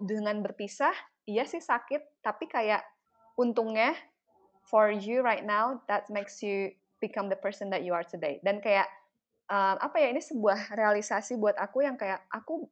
dengan 0.02 0.42
berpisah, 0.44 0.94
iya 1.30 1.46
sih 1.46 1.62
sakit, 1.62 2.26
tapi 2.26 2.50
kayak 2.50 2.82
untungnya 3.38 3.94
for 4.66 4.90
you 4.90 5.22
right 5.22 5.46
now 5.46 5.78
that 5.86 6.10
makes 6.10 6.42
you 6.42 6.74
become 6.98 7.30
the 7.30 7.38
person 7.38 7.70
that 7.70 7.86
you 7.86 7.94
are 7.94 8.04
today. 8.04 8.42
Dan 8.42 8.60
kayak 8.60 8.90
um, 9.48 9.78
apa 9.78 10.02
ya 10.02 10.08
ini 10.10 10.22
sebuah 10.22 10.74
realisasi 10.74 11.38
buat 11.38 11.56
aku 11.62 11.86
yang 11.86 11.96
kayak 11.96 12.26
aku 12.34 12.66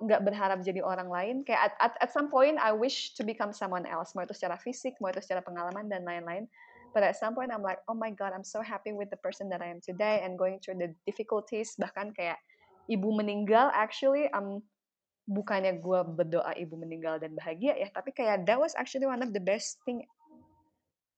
nggak 0.00 0.24
berharap 0.24 0.58
jadi 0.64 0.80
orang 0.82 1.08
lain. 1.08 1.36
Kayak 1.46 1.72
at, 1.72 1.74
at, 1.78 1.94
at 2.02 2.10
some 2.10 2.26
point 2.32 2.56
I 2.58 2.74
wish 2.74 3.14
to 3.16 3.22
become 3.22 3.54
someone 3.54 3.86
else, 3.86 4.12
mau 4.18 4.24
itu 4.24 4.34
secara 4.34 4.58
fisik, 4.58 4.96
mau 4.98 5.12
itu 5.12 5.22
secara 5.22 5.44
pengalaman 5.44 5.86
dan 5.86 6.02
lain-lain. 6.02 6.50
But 6.90 7.06
at 7.06 7.14
some 7.14 7.38
point 7.38 7.54
I'm 7.54 7.62
like, 7.62 7.78
oh 7.86 7.94
my 7.94 8.10
god, 8.10 8.34
I'm 8.34 8.42
so 8.42 8.66
happy 8.66 8.90
with 8.90 9.14
the 9.14 9.20
person 9.22 9.46
that 9.54 9.62
I 9.62 9.70
am 9.70 9.78
today 9.78 10.26
and 10.26 10.34
going 10.34 10.58
through 10.58 10.82
the 10.82 10.90
difficulties. 11.06 11.78
Bahkan 11.78 12.18
kayak 12.18 12.40
ibu 12.90 13.14
meninggal, 13.14 13.70
actually 13.70 14.26
I'm 14.34 14.64
bukannya 15.30 15.78
gue 15.78 16.00
berdoa 16.18 16.58
ibu 16.58 16.74
meninggal 16.74 17.22
dan 17.22 17.38
bahagia 17.38 17.78
ya, 17.78 17.86
tapi 17.94 18.10
kayak 18.10 18.42
that 18.50 18.58
was 18.58 18.74
actually 18.74 19.06
one 19.06 19.22
of 19.22 19.30
the 19.30 19.38
best 19.38 19.78
thing 19.86 20.02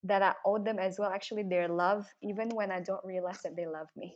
that 0.04 0.20
I 0.20 0.36
owe 0.44 0.60
them 0.60 0.76
as 0.76 1.00
well. 1.00 1.08
Actually, 1.08 1.48
their 1.48 1.72
love, 1.72 2.04
even 2.20 2.52
when 2.52 2.68
I 2.68 2.84
don't 2.84 3.02
realize 3.06 3.40
that 3.46 3.56
they 3.56 3.64
love 3.64 3.88
me. 3.96 4.12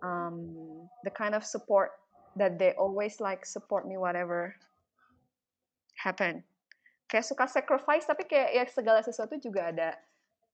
Um, 0.00 0.56
the 1.04 1.12
kind 1.12 1.36
of 1.36 1.44
support 1.44 1.92
that 2.40 2.56
they 2.56 2.72
always 2.80 3.20
like 3.20 3.44
support 3.44 3.84
me 3.84 4.00
whatever 4.00 4.56
happen. 6.00 6.40
Kayak 7.10 7.26
suka 7.28 7.44
sacrifice, 7.50 8.08
tapi 8.08 8.24
kayak 8.24 8.54
ya 8.54 8.64
segala 8.70 9.04
sesuatu 9.04 9.36
juga 9.36 9.74
ada 9.74 9.98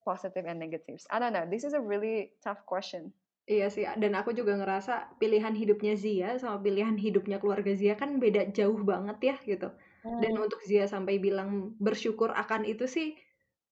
positive 0.03 0.49
and 0.49 0.59
negatives. 0.59 1.07
I 1.13 1.21
don't 1.21 1.37
know. 1.37 1.47
This 1.47 1.63
is 1.63 1.77
a 1.77 1.83
really 1.83 2.33
tough 2.43 2.65
question. 2.67 3.13
Iya 3.53 3.65
sih, 3.75 3.85
dan 4.03 4.13
aku 4.19 4.31
juga 4.39 4.53
ngerasa 4.59 4.93
pilihan 5.23 5.55
hidupnya 5.61 5.95
Zia 5.95 6.27
sama 6.43 6.59
pilihan 6.67 6.99
hidupnya 7.05 7.37
keluarga 7.39 7.71
Zia 7.79 7.95
kan 7.95 8.11
beda 8.23 8.41
jauh 8.51 8.81
banget 8.91 9.17
ya 9.29 9.35
gitu. 9.51 9.67
Dan 10.21 10.33
Hmm. 10.33 10.43
untuk 10.45 10.59
Zia 10.67 10.85
sampai 10.91 11.15
bilang 11.23 11.79
bersyukur 11.79 12.35
akan 12.35 12.67
itu 12.67 12.85
sih, 12.91 13.07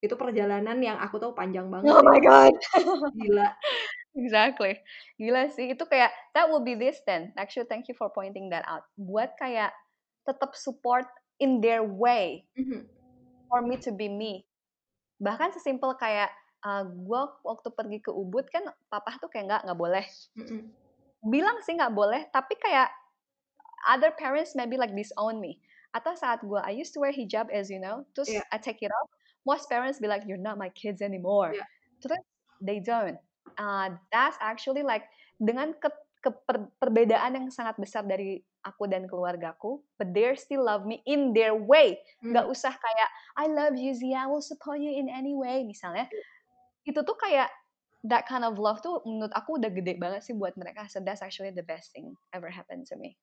itu 0.05 0.15
perjalanan 0.23 0.79
yang 0.79 0.99
aku 1.03 1.17
tahu 1.23 1.33
panjang 1.35 1.67
banget 1.75 1.97
Oh 1.97 2.03
sih. 2.07 2.07
my 2.07 2.21
god. 2.21 2.53
Gila. 3.19 3.47
Exactly. 4.17 4.79
Gila 5.21 5.51
sih. 5.53 5.75
Itu 5.75 5.85
kayak 5.91 6.11
that 6.35 6.47
will 6.51 6.63
be 6.65 6.75
this 6.79 7.01
then. 7.07 7.35
Actually, 7.39 7.69
thank 7.71 7.87
you 7.91 7.97
for 7.99 8.11
pointing 8.11 8.51
that 8.55 8.65
out. 8.69 8.87
Buat 8.99 9.35
kayak 9.41 9.75
tetap 10.27 10.55
support 10.59 11.07
in 11.43 11.61
their 11.63 11.83
way 11.85 12.47
Mhm. 12.57 12.87
for 13.51 13.61
me 13.65 13.77
to 13.81 13.91
be 13.95 14.09
me. 14.11 14.47
Bahkan 15.23 15.55
sesimpel 15.57 15.95
kayak 15.99 16.33
uh, 16.65 16.85
gue 16.85 17.21
waktu 17.45 17.69
pergi 17.71 17.99
ke 18.01 18.11
Ubud 18.11 18.49
kan 18.49 18.65
papa 18.89 19.21
tuh 19.21 19.29
kayak 19.29 19.47
nggak 19.47 19.63
nggak 19.69 19.79
boleh. 19.79 20.07
Mhm. 20.35 20.61
Bilang 21.25 21.61
sih 21.63 21.77
nggak 21.77 21.95
boleh, 21.95 22.29
tapi 22.29 22.57
kayak 22.57 22.89
other 23.85 24.13
parents 24.17 24.57
maybe 24.57 24.81
like 24.81 24.93
disown 24.93 25.39
me. 25.41 25.61
Atau 25.95 26.17
saat 26.17 26.43
gue 26.43 26.59
I 26.59 26.75
used 26.75 26.97
to 26.97 27.01
wear 27.05 27.13
hijab 27.15 27.53
as 27.53 27.69
you 27.69 27.79
know, 27.79 28.03
terus 28.17 28.33
Iya. 28.33 28.43
I 28.51 28.59
take 28.59 28.81
it 28.83 28.91
off, 28.91 29.09
most 29.45 29.69
parents 29.69 30.01
be 30.01 30.09
like 30.09 30.25
you're 30.27 30.41
not 30.41 30.57
my 30.59 30.73
kids 30.73 31.05
anymore. 31.05 31.55
Iya. 31.55 31.65
Terus 32.01 32.21
they 32.65 32.81
don't. 32.81 33.21
Uh, 33.55 33.95
that's 34.11 34.35
actually 34.43 34.83
like 34.83 35.07
dengan 35.39 35.77
ke, 35.79 35.87
ke 36.19 36.33
per- 36.49 36.73
perbedaan 36.81 37.37
yang 37.37 37.47
sangat 37.53 37.77
besar 37.79 38.03
dari 38.03 38.41
aku 38.65 38.89
dan 38.89 39.05
keluargaku, 39.05 39.85
but 40.01 40.09
they 40.17 40.33
still 40.35 40.65
love 40.65 40.89
me 40.89 41.05
in 41.05 41.37
their 41.37 41.53
way. 41.53 42.01
Nggak 42.25 42.49
Hmm. 42.49 42.55
usah 42.57 42.73
kayak 42.73 43.09
I 43.37 43.47
love 43.47 43.77
you 43.77 43.93
Zia, 43.93 44.25
I 44.25 44.29
will 44.33 44.43
support 44.43 44.81
you 44.81 44.91
in 44.91 45.07
any 45.07 45.37
way 45.37 45.63
misalnya. 45.63 46.09
Itu 46.85 47.01
tuh 47.05 47.17
kayak 47.17 47.49
that 48.05 48.29
kind 48.29 48.45
of 48.45 48.61
love 48.61 48.85
tuh 48.85 49.01
menurut 49.09 49.33
aku 49.33 49.57
udah 49.57 49.73
gede 49.73 49.97
banget 49.97 50.21
sih 50.25 50.37
buat 50.37 50.53
mereka. 50.61 50.85
So 50.93 51.01
that's 51.01 51.25
actually 51.25 51.57
the 51.57 51.65
best 51.65 51.91
thing 51.97 52.13
ever 52.37 52.53
happened 52.53 52.85
to 52.93 52.97
me. 53.01 53.17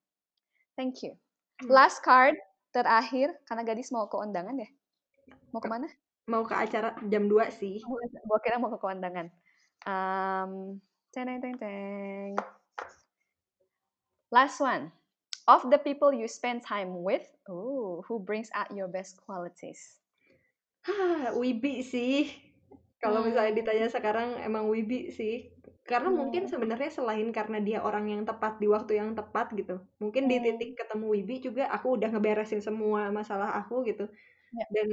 Thank 0.74 1.06
you. 1.06 1.14
Hmm. 1.62 1.70
Last 1.70 2.02
card 2.02 2.36
terakhir 2.74 3.38
karena 3.46 3.62
gadis 3.62 3.94
mau 3.94 4.10
ke 4.10 4.18
undangan 4.18 4.58
ya. 4.58 4.70
Mau 5.54 5.62
ke 5.62 5.70
mana? 5.70 5.88
Mau 6.26 6.42
ke 6.48 6.58
acara 6.58 6.98
jam 7.08 7.30
2 7.30 7.54
sih. 7.54 7.78
Gua 8.26 8.40
kira 8.42 8.58
mau 8.58 8.74
ke 8.74 8.82
kondangan. 8.82 9.30
Um, 9.86 10.82
teng 11.14 11.30
teng 11.30 11.56
teng. 11.62 12.34
Last 14.34 14.58
one. 14.58 14.90
Of 15.50 15.68
the 15.74 15.82
people 15.82 16.14
you 16.14 16.30
spend 16.30 16.62
time 16.62 17.02
with, 17.02 17.26
ooh, 17.50 18.06
who 18.06 18.22
brings 18.22 18.48
out 18.54 18.72
your 18.72 18.88
best 18.88 19.20
qualities? 19.26 20.00
Wibi 21.40 21.82
sih. 21.82 22.30
Kalau 23.02 23.20
misalnya 23.26 23.52
Hmm. 23.52 23.58
ditanya 23.58 23.88
sekarang 23.90 24.38
emang 24.46 24.70
Wibi 24.70 25.10
sih. 25.10 25.58
Karena 25.90 26.14
mungkin 26.14 26.46
Hmm. 26.46 26.52
sebenarnya 26.52 26.90
selain 26.94 27.34
karena 27.34 27.58
dia 27.58 27.80
orang 27.82 28.06
yang 28.14 28.22
tepat 28.30 28.62
di 28.62 28.68
waktu 28.70 29.02
yang 29.02 29.18
tepat 29.18 29.50
gitu. 29.58 29.82
Mungkin 29.98 30.30
di 30.30 30.38
Hmm. 30.38 30.46
titik 30.46 30.78
ketemu 30.78 31.06
Wibi 31.18 31.36
juga 31.42 31.64
aku 31.74 31.98
udah 31.98 32.10
ngeberesin 32.14 32.62
semua 32.62 33.10
masalah 33.10 33.50
aku 33.60 33.82
gitu. 33.90 34.06
Ya. 34.52 34.66
Dan 34.74 34.90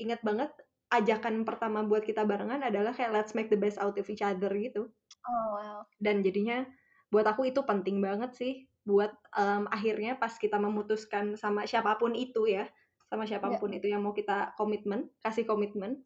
ingat 0.00 0.20
banget 0.26 0.50
ajakan 0.92 1.44
pertama 1.48 1.84
buat 1.88 2.04
kita 2.06 2.22
barengan 2.28 2.62
adalah 2.64 2.92
kayak 2.96 3.12
let's 3.16 3.34
make 3.36 3.50
the 3.52 3.58
best 3.60 3.78
out 3.82 3.96
of 3.98 4.06
each 4.10 4.24
other 4.24 4.50
gitu. 4.56 4.92
Oh 5.28 5.46
wow. 5.56 5.86
Dan 6.00 6.24
jadinya 6.24 6.64
buat 7.12 7.26
aku 7.28 7.50
itu 7.52 7.60
penting 7.66 8.00
banget 8.00 8.32
sih 8.36 8.52
buat 8.88 9.12
em, 9.36 9.68
akhirnya 9.68 10.16
pas 10.16 10.32
kita 10.40 10.56
memutuskan 10.56 11.36
sama 11.36 11.68
siapa 11.68 12.00
pun 12.00 12.16
itu 12.16 12.48
ya, 12.48 12.70
sama 13.12 13.28
siapa 13.28 13.52
pun 13.60 13.70
itu 13.76 13.86
yang 13.92 14.00
mau 14.02 14.16
kita 14.16 14.56
komitmen, 14.56 15.12
kasih 15.22 15.44
komitmen. 15.44 16.02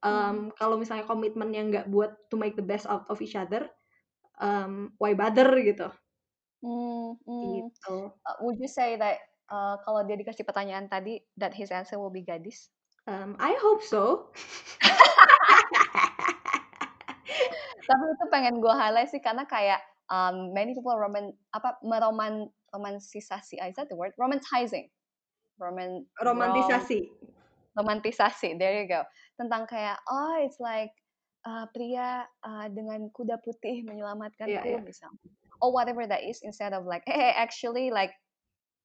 Em, 0.00 0.48
kalau 0.56 0.80
misalnya 0.80 1.04
komitmennya 1.04 1.62
nggak 1.68 1.86
buat 1.92 2.16
to 2.32 2.40
make 2.40 2.56
the 2.56 2.64
best 2.64 2.88
out 2.88 3.04
of 3.12 3.20
each 3.20 3.36
other, 3.36 3.68
em, 4.40 4.96
why 4.96 5.12
bother 5.12 5.52
gitu. 5.60 5.92
Hmm, 6.64 7.20
hmm. 7.24 7.42
Gitu. 7.44 7.96
Uh, 8.08 8.36
would 8.40 8.56
you 8.56 8.68
say 8.68 8.96
that 8.96 9.20
uh, 9.52 9.76
kalau 9.84 10.00
dia 10.08 10.16
dikasih 10.16 10.48
pertanyaan 10.48 10.88
tadi 10.88 11.20
that 11.36 11.52
his 11.52 11.68
answer 11.68 12.00
will 12.00 12.12
be 12.12 12.24
gadis? 12.24 12.72
Em, 13.04 13.36
I 13.36 13.52
hope 13.60 13.84
so. 13.84 14.32
Tapi 17.90 18.04
itu 18.06 18.26
pengen 18.30 18.62
gue 18.62 18.72
highlight 18.72 19.12
sih 19.12 19.20
karena 19.20 19.44
kayak 19.44 19.84
um, 20.08 20.56
many 20.56 20.72
people 20.72 20.96
roman 20.96 21.36
apa 21.52 21.76
meroman 21.84 22.48
romansisasi 22.70 23.58
ah, 23.58 23.66
is 23.66 23.74
that 23.74 23.90
the 23.90 23.98
word 23.98 24.14
romanticizing 24.14 24.86
roman 25.58 26.06
rom- 26.22 26.38
Romantisasi. 27.80 28.60
there 28.60 28.80
you 28.80 28.86
go 28.86 29.02
tentang 29.34 29.64
kayak 29.64 29.96
oh 30.06 30.36
it's 30.38 30.60
like 30.60 30.92
uh, 31.42 31.64
pria 31.72 32.22
uh, 32.44 32.68
dengan 32.68 33.08
kuda 33.10 33.40
putih 33.40 33.80
menyelamatkanku 33.82 34.52
Iya, 34.52 34.76
iya. 34.76 34.80
misalnya 34.80 35.16
or 35.60 35.72
whatever 35.72 36.04
that 36.04 36.20
is 36.20 36.40
instead 36.44 36.72
of 36.72 36.84
like 36.84 37.04
hey 37.08 37.32
actually 37.32 37.88
like 37.88 38.12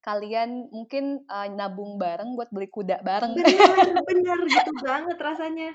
kalian 0.00 0.70
mungkin 0.70 1.18
uh, 1.26 1.50
nabung 1.50 1.98
bareng 1.98 2.38
buat 2.38 2.46
beli 2.54 2.70
kuda 2.70 3.02
bareng 3.02 3.34
Bener, 3.34 3.90
bener 4.08 4.38
gitu 4.46 4.70
banget 4.86 5.18
rasanya. 5.18 5.74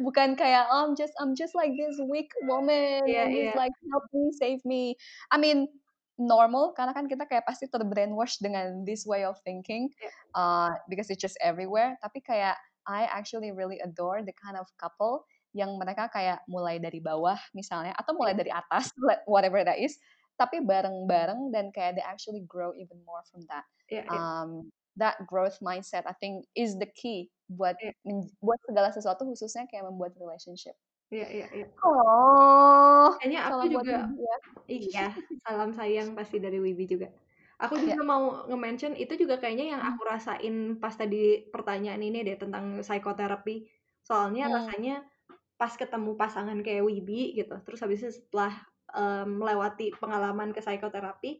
bukan 0.00 0.36
kayak 0.36 0.68
oh, 0.68 0.84
I'm 0.88 0.94
just 0.96 1.12
I'm 1.16 1.32
just 1.32 1.56
like 1.56 1.72
this 1.76 1.96
weak 2.04 2.28
woman 2.44 3.04
Iya, 3.08 3.24
and 3.24 3.28
he's 3.32 3.50
iya. 3.52 3.56
like 3.56 3.72
help 3.88 4.04
me 4.12 4.32
save 4.36 4.60
me 4.64 4.96
I 5.32 5.36
mean 5.40 5.68
normal 6.20 6.76
karena 6.76 6.92
kan 6.92 7.08
kita 7.08 7.24
kayak 7.24 7.48
pasti 7.48 7.64
terbrainwash 7.64 8.36
dengan 8.38 8.84
this 8.84 9.08
way 9.08 9.24
of 9.24 9.40
thinking 9.40 9.88
Iya. 9.96 10.10
uh, 10.36 10.72
because 10.86 11.08
it's 11.08 11.18
just 11.18 11.40
everywhere 11.40 11.96
tapi 12.04 12.20
kayak 12.20 12.60
I 12.84 13.08
actually 13.08 13.50
really 13.56 13.80
adore 13.80 14.20
the 14.20 14.36
kind 14.36 14.60
of 14.60 14.68
couple 14.76 15.24
yang 15.56 15.74
mereka 15.80 16.12
kayak 16.12 16.44
mulai 16.46 16.76
dari 16.76 17.00
bawah 17.00 17.40
misalnya 17.56 17.96
atau 17.96 18.12
mulai 18.12 18.36
Iya. 18.36 18.40
dari 18.44 18.52
atas 18.52 18.92
whatever 19.32 19.64
that 19.64 19.80
is 19.80 19.96
tapi 20.36 20.60
bareng-bareng 20.60 21.52
dan 21.52 21.68
kayak 21.72 21.96
they 21.96 22.04
actually 22.04 22.44
grow 22.44 22.72
even 22.76 23.00
more 23.08 23.24
from 23.32 23.40
that 23.48 23.64
Iya, 23.88 24.04
iya. 24.04 24.12
um, 24.12 24.68
that 25.00 25.16
growth 25.24 25.56
mindset 25.64 26.04
I 26.04 26.12
think 26.20 26.44
is 26.52 26.76
the 26.76 26.88
key 26.92 27.32
buat 27.48 27.80
Iya. 27.80 27.96
men- 28.04 28.28
buat 28.38 28.60
segala 28.68 28.92
sesuatu 28.92 29.24
khususnya 29.24 29.64
kayak 29.66 29.88
membuat 29.88 30.14
relationship. 30.20 30.76
Iya, 31.10 31.26
iya, 31.34 31.46
iya. 31.56 31.66
Oh, 31.84 33.06
Kayaknya 33.18 33.40
aku 33.52 33.64
juga 33.74 33.92
ya. 34.24 34.34
iya, 34.70 35.00
salam 35.44 35.70
sayang 35.78 36.08
pasti 36.18 36.36
dari 36.44 36.58
Wibi 36.64 36.84
juga. 36.92 37.08
Aku 37.62 37.74
Iya. 37.76 37.94
juga 37.94 38.00
mau 38.10 38.24
nge-mention 38.50 38.94
itu 39.02 39.14
juga 39.22 39.36
kayaknya 39.42 39.66
yang 39.78 39.82
Hmm. 39.82 39.94
aku 39.94 40.00
rasain 40.10 40.54
pas 40.82 40.94
tadi 41.00 41.16
pertanyaan 41.54 42.02
ini 42.06 42.18
deh 42.26 42.36
tentang 42.42 42.64
psikoterapi. 42.84 43.68
Soalnya 44.08 44.42
Hmm. 44.42 44.52
rasanya 44.54 44.92
pas 45.60 45.72
ketemu 45.80 46.10
pasangan 46.20 46.58
kayak 46.66 46.84
Wibi 46.88 47.36
gitu, 47.38 47.54
terus 47.66 47.80
habis 47.84 48.00
itu 48.04 48.12
setelah 48.20 48.52
em, 48.96 49.28
melewati 49.40 49.84
pengalaman 50.02 50.50
ke 50.56 50.60
psikoterapi, 50.64 51.30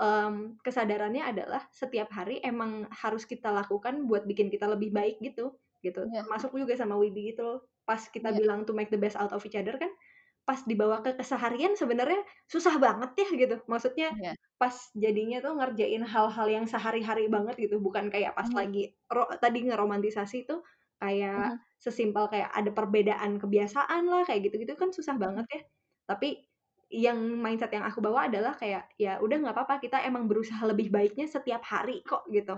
em, 0.00 0.34
kesadarannya 0.66 1.22
adalah 1.30 1.62
setiap 1.74 2.08
hari 2.16 2.40
emang 2.44 2.88
harus 2.92 3.24
kita 3.28 3.48
lakukan 3.54 3.94
buat 4.10 4.24
bikin 4.30 4.48
kita 4.54 4.66
lebih 4.70 4.90
baik 4.94 5.16
gitu, 5.24 5.58
gitu. 5.84 6.00
Iya. 6.04 6.26
Termasuk 6.26 6.50
juga 6.58 6.74
sama 6.78 6.96
Wibi 7.00 7.32
gitu 7.34 7.42
loh. 7.48 7.58
Pas 7.88 8.02
kita 8.10 8.30
Iya. 8.30 8.38
bilang 8.38 8.66
to 8.68 8.74
make 8.76 8.90
the 8.92 8.98
best 9.00 9.16
out 9.18 9.30
of 9.34 9.42
each 9.46 9.56
other 9.58 9.78
kan, 9.78 9.90
pas 10.48 10.62
dibawa 10.66 11.02
ke 11.06 11.14
keseharian 11.18 11.74
sebenarnya 11.78 12.22
susah 12.50 12.76
banget 12.82 13.10
ya 13.18 13.28
gitu. 13.34 13.56
Maksudnya 13.70 14.10
Iya. 14.10 14.36
pas 14.60 14.74
jadinya 14.96 15.38
tuh 15.44 15.54
ngerjain 15.60 16.02
hal-hal 16.06 16.48
yang 16.50 16.66
sehari-hari 16.70 17.28
banget 17.30 17.56
gitu, 17.60 17.78
bukan 17.82 18.08
kayak 18.12 18.34
pas 18.38 18.48
Mhm. 18.48 18.56
lagi 18.56 18.96
ro 19.12 19.28
tadi 19.42 19.66
ngeromantisasi 19.68 20.48
tuh 20.50 20.62
kayak 21.02 21.52
Mhm. 21.52 21.66
sesimpel 21.82 22.26
kayak 22.32 22.50
ada 22.56 22.70
perbedaan 22.74 23.38
kebiasaan 23.42 24.08
lah 24.08 24.24
kayak 24.28 24.48
gitu-gitu 24.50 24.74
kan 24.80 24.90
susah 24.96 25.16
Mhm. 25.20 25.20
banget 25.20 25.46
ya. 25.52 25.60
Tapi 26.10 26.46
yang 26.92 27.18
mindset 27.42 27.70
yang 27.74 27.84
aku 27.86 28.00
bawa 28.04 28.30
adalah 28.30 28.54
kayak 28.58 28.90
ya 28.98 29.18
udah 29.22 29.36
nggak 29.42 29.54
apa-apa 29.58 29.76
kita 29.84 29.98
emang 30.06 30.26
berusaha 30.30 30.62
lebih 30.68 30.88
baiknya 30.94 31.26
setiap 31.30 31.62
hari 31.66 32.02
kok 32.06 32.24
gitu. 32.32 32.56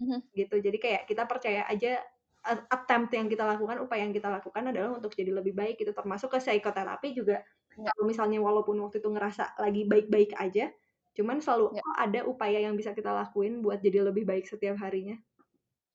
Mhm. 0.00 0.28
Gitu. 0.36 0.56
Jadi 0.60 0.78
kayak 0.82 1.02
kita 1.10 1.24
percaya 1.30 1.64
aja 1.70 2.02
attempt 2.46 3.10
yang 3.12 3.26
kita 3.26 3.44
lakukan, 3.44 3.82
upaya 3.82 4.06
yang 4.06 4.14
kita 4.14 4.30
lakukan 4.30 4.70
adalah 4.70 4.96
untuk 4.96 5.12
jadi 5.12 5.34
lebih 5.34 5.52
baik 5.52 5.80
gitu. 5.82 5.90
Termasuk 5.92 6.32
ke 6.32 6.38
psikoterapi 6.38 7.12
juga 7.12 7.42
Iya. 7.78 7.94
kalau 7.94 8.04
misalnya 8.10 8.38
walaupun 8.42 8.74
waktu 8.82 8.98
itu 8.98 9.06
ngerasa 9.10 9.54
lagi 9.62 9.86
baik-baik 9.86 10.34
aja, 10.34 10.70
cuman 11.14 11.38
selalu 11.38 11.78
Iya. 11.78 11.82
oh 11.82 11.94
ada 11.98 12.20
upaya 12.26 12.58
yang 12.62 12.74
bisa 12.74 12.90
kita 12.94 13.10
lakuin 13.14 13.62
buat 13.62 13.78
jadi 13.78 14.02
lebih 14.06 14.26
baik 14.26 14.50
setiap 14.50 14.78
harinya. 14.82 15.14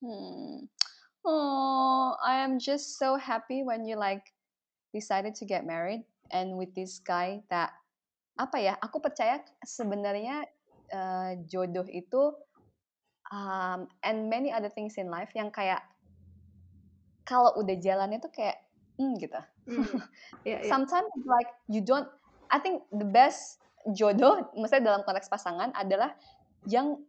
Hmm. 0.03 0.67
Oh, 1.23 2.19
I 2.19 2.43
am 2.43 2.59
just 2.59 2.99
so 2.99 3.15
happy 3.15 3.63
when 3.63 3.87
you 3.87 3.95
like 3.95 4.27
decided 4.91 5.31
to 5.39 5.47
get 5.47 5.63
married 5.63 6.03
and 6.35 6.59
with 6.59 6.75
this 6.75 6.99
guy 6.99 7.39
that 7.47 7.71
apa 8.35 8.59
ya? 8.59 8.73
Aku 8.83 8.99
percaya 8.99 9.39
sebenarnya 9.63 10.43
eh, 10.91 11.31
jodoh 11.47 11.87
itu 11.87 12.35
um, 13.31 13.87
and 14.03 14.27
many 14.27 14.51
other 14.51 14.67
things 14.67 14.99
in 14.99 15.07
life 15.07 15.31
yang 15.31 15.47
kayak 15.47 15.79
kalau 17.23 17.55
udah 17.59 17.75
jalannya 17.79 18.19
tuh 18.19 18.31
kayak 18.31 18.63
hmm 18.99 19.13
gitu. 19.19 19.41
Hmm. 19.69 19.83
Iya, 20.47 20.57
iya. 20.63 20.69
Sometimes 20.69 21.09
like 21.23 21.49
you 21.71 21.79
don't. 21.79 22.07
I 22.53 22.59
think 22.61 22.85
the 22.93 23.07
best 23.07 23.63
jodoh, 23.95 24.45
maksudnya 24.59 24.93
dalam 24.93 25.01
konteks 25.07 25.31
pasangan 25.31 25.71
adalah 25.73 26.13
yang 26.67 26.99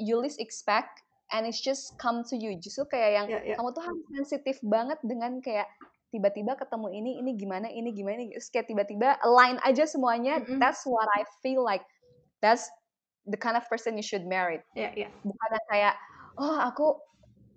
you 0.00 0.16
least 0.18 0.38
expect 0.38 1.04
and 1.34 1.44
it's 1.44 1.60
just 1.60 1.98
come 1.98 2.22
to 2.30 2.38
you. 2.38 2.54
Justru 2.56 2.86
kayak 2.86 3.10
yang 3.12 3.26
Iya, 3.28 3.40
iya. 3.42 3.54
kamu 3.58 3.74
tuh 3.74 3.84
harus 3.84 4.02
sensitif 4.14 4.56
banget 4.62 4.98
dengan 5.02 5.42
kayak 5.42 5.66
tiba-tiba 6.14 6.54
ketemu 6.54 6.88
ini, 6.94 7.10
ini 7.20 7.30
gimana, 7.34 7.66
ini 7.68 7.90
gimana, 7.92 8.22
ini. 8.22 8.32
Terus 8.38 8.48
kayak 8.54 8.66
tiba-tiba 8.70 9.18
align 9.26 9.58
aja 9.66 9.84
semuanya. 9.84 10.40
Mm-mm. 10.40 10.62
That's 10.62 10.86
what 10.86 11.10
I 11.12 11.26
feel 11.42 11.66
like. 11.66 11.82
That's 12.40 12.70
the 13.26 13.36
kind 13.36 13.58
of 13.58 13.66
person 13.66 13.98
you 13.98 14.06
should 14.06 14.24
marry. 14.24 14.62
Iya, 14.78 14.94
iya. 14.94 15.08
Bukan 15.26 15.50
kayak, 15.68 15.98
oh 16.38 16.62
aku 16.62 17.02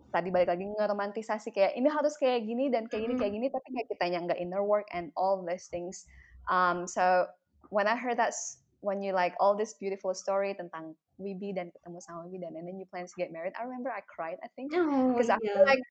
tadi 0.09 0.33
balik 0.33 0.49
lagi 0.49 0.65
ngeromantisasi 0.65 1.53
kayak 1.53 1.77
ini 1.77 1.89
harus 1.89 2.17
kayak 2.17 2.45
gini 2.45 2.73
dan 2.73 2.89
kayak 2.89 3.05
gini 3.05 3.13
Mm-mm. 3.13 3.21
kayak 3.21 3.33
gini 3.37 3.47
tapi 3.53 3.67
kayak 3.77 3.87
kitanya 3.93 4.19
nggak 4.25 4.39
inner 4.41 4.63
work 4.65 4.89
and 4.89 5.13
all 5.13 5.37
these 5.45 5.69
things 5.69 6.09
um 6.49 6.89
so 6.89 7.29
when 7.69 7.85
I 7.85 7.93
heard 7.93 8.17
that 8.17 8.33
when 8.81 9.05
you 9.05 9.13
like 9.13 9.37
all 9.37 9.53
this 9.53 9.77
beautiful 9.77 10.17
story 10.17 10.57
tentang 10.57 10.97
Wibi 11.19 11.51
dan 11.51 11.69
ketemu 11.69 11.99
sama 12.01 12.25
Wibi 12.25 12.41
dan 12.41 12.55
and 12.57 12.65
then 12.65 12.79
you 12.79 12.87
plan 12.89 13.05
to 13.05 13.15
get 13.19 13.29
married 13.29 13.53
I 13.53 13.67
remember 13.67 13.93
I 13.93 14.01
cried 14.07 14.41
I 14.41 14.49
think 14.57 14.73
Oh 14.73 15.13
because 15.13 15.29
I 15.29 15.37
iya. 15.37 15.45
feel 15.45 15.65
like 15.67 15.83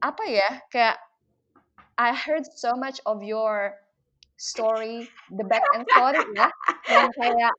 apa 0.00 0.24
ya 0.30 0.50
kayak 0.70 0.96
I 2.00 2.16
heard 2.16 2.48
so 2.48 2.72
much 2.78 3.02
of 3.04 3.20
your 3.20 3.76
story 4.40 5.04
the 5.36 5.44
back 5.44 5.60
end 5.76 5.84
story 5.92 6.16
ya 6.32 6.48
yang 6.88 7.12
kayak 7.12 7.52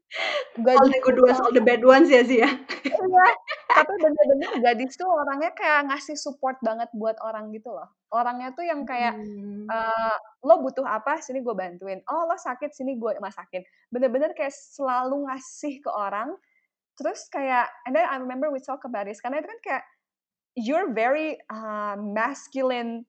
All 0.57 0.89
the 0.89 0.99
good 1.05 1.21
ones, 1.21 1.37
all 1.39 1.53
the 1.53 1.61
bad 1.63 1.85
ones 1.85 2.09
ya 2.11 2.25
sih 2.25 2.41
ya. 2.43 2.49
Iya, 2.83 3.27
tapi 3.71 3.93
bener-bener 4.01 4.51
gadis 4.59 4.97
tuh 4.99 5.07
orangnya 5.07 5.53
kayak 5.55 5.87
ngasih 5.87 6.17
support 6.19 6.59
banget 6.59 6.89
buat 6.91 7.15
orang 7.23 7.53
gitu 7.55 7.71
loh. 7.71 7.87
Orangnya 8.11 8.51
tuh 8.51 8.65
yang 8.67 8.83
kayak 8.83 9.15
Hmm. 9.15 9.69
eh, 9.71 10.15
lo 10.43 10.59
butuh 10.59 10.83
apa, 10.83 11.21
sini 11.23 11.39
gue 11.39 11.55
bantuin. 11.55 12.01
Oh 12.11 12.27
lo 12.27 12.35
sakit, 12.35 12.73
sini 12.75 12.99
gue 12.99 13.15
masakin. 13.23 13.63
Bener-bener 13.93 14.35
kayak 14.35 14.51
selalu 14.51 15.29
ngasih 15.31 15.79
ke 15.79 15.87
orang. 15.93 16.35
Terus 16.99 17.29
kayak, 17.31 17.71
and 17.87 17.95
then 17.95 18.03
I 18.03 18.19
remember 18.19 18.51
we 18.51 18.59
talk 18.59 18.83
about 18.83 19.07
this, 19.07 19.23
karena 19.23 19.39
itu 19.39 19.47
kan 19.47 19.61
kayak 19.63 19.83
you're 20.59 20.91
very 20.91 21.39
uh, 21.47 21.95
masculine, 21.95 23.07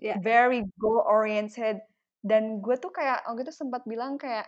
Iya. 0.00 0.16
very 0.24 0.64
goal 0.80 1.04
oriented. 1.04 1.84
Dan 2.20 2.60
gue 2.60 2.76
tuh 2.76 2.92
kayak, 2.92 3.24
oh 3.28 3.34
gitu 3.36 3.48
sempat 3.52 3.84
bilang 3.88 4.20
kayak 4.20 4.44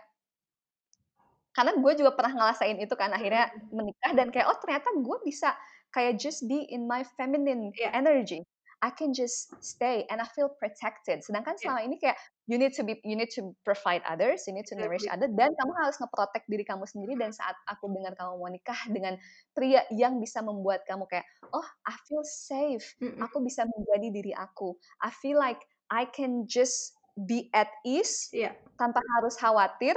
karena 1.53 1.77
gue 1.77 1.91
juga 2.01 2.11
pernah 2.17 2.33
ngerasain 2.33 2.81
itu 2.81 2.97
kan 2.97 3.13
akhirnya 3.13 3.53
menikah 3.69 4.11
dan 4.17 4.33
kayak 4.33 4.49
oh 4.49 4.57
ternyata 4.57 4.89
gue 4.89 5.17
bisa 5.21 5.53
kayak 5.93 6.17
just 6.17 6.49
be 6.49 6.65
in 6.73 6.89
my 6.89 7.05
feminine 7.13 7.69
Iya. 7.77 7.93
energy 7.93 8.41
I 8.83 8.91
can 8.91 9.15
just 9.15 9.53
stay 9.63 10.03
and 10.09 10.17
I 10.17 10.25
feel 10.33 10.49
protected 10.49 11.21
sedangkan 11.21 11.55
Iya. 11.55 11.61
selama 11.61 11.81
ini 11.85 11.95
kayak 12.01 12.17
you 12.49 12.57
need 12.57 12.73
to 12.73 12.81
be 12.81 12.97
you 13.05 13.13
need 13.13 13.29
to 13.37 13.53
provide 13.61 14.01
others 14.09 14.49
you 14.49 14.53
need 14.57 14.65
to 14.65 14.75
nourish 14.75 15.05
others 15.13 15.29
dan 15.37 15.53
kamu 15.53 15.71
harus 15.77 15.95
ngeprotek 16.01 16.41
diri 16.49 16.65
kamu 16.65 16.89
sendiri 16.89 17.13
dan 17.21 17.29
saat 17.29 17.53
aku 17.69 17.85
dengar 17.93 18.17
kamu 18.17 18.33
mau 18.33 18.49
nikah 18.49 18.81
dengan 18.89 19.13
pria 19.53 19.85
yang 19.93 20.17
bisa 20.17 20.41
membuat 20.41 20.81
kamu 20.89 21.05
kayak 21.05 21.29
oh 21.53 21.67
I 21.85 21.93
feel 22.09 22.25
safe 22.25 22.97
Mm-mm. 22.97 23.21
aku 23.21 23.45
bisa 23.45 23.61
menjadi 23.69 24.07
diri 24.09 24.33
aku 24.33 24.73
I 25.05 25.13
feel 25.13 25.37
like 25.37 25.61
I 25.93 26.09
can 26.09 26.49
just 26.49 26.97
be 27.17 27.49
at 27.53 27.69
ease 27.85 28.29
Iya. 28.33 28.57
tanpa 28.77 29.01
harus 29.19 29.37
khawatir 29.37 29.93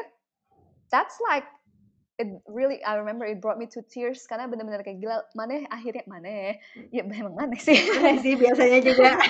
that's 0.92 1.16
like 1.28 1.44
it 2.18 2.28
really 2.48 2.80
I 2.84 2.96
remember 2.96 3.28
it 3.28 3.40
brought 3.40 3.60
me 3.60 3.68
to 3.76 3.84
tears 3.84 4.24
karena 4.24 4.48
benar-benar 4.48 4.80
kayak 4.80 5.04
gila 5.04 5.20
mana 5.36 5.68
akhirnya 5.68 6.04
mana 6.08 6.28
ya? 6.28 6.52
Memang 7.04 7.36
mana 7.36 7.56
sih? 7.60 7.76
Aneh 8.00 8.16
sih 8.24 8.40
biasanya 8.40 8.80
juga. 8.80 9.12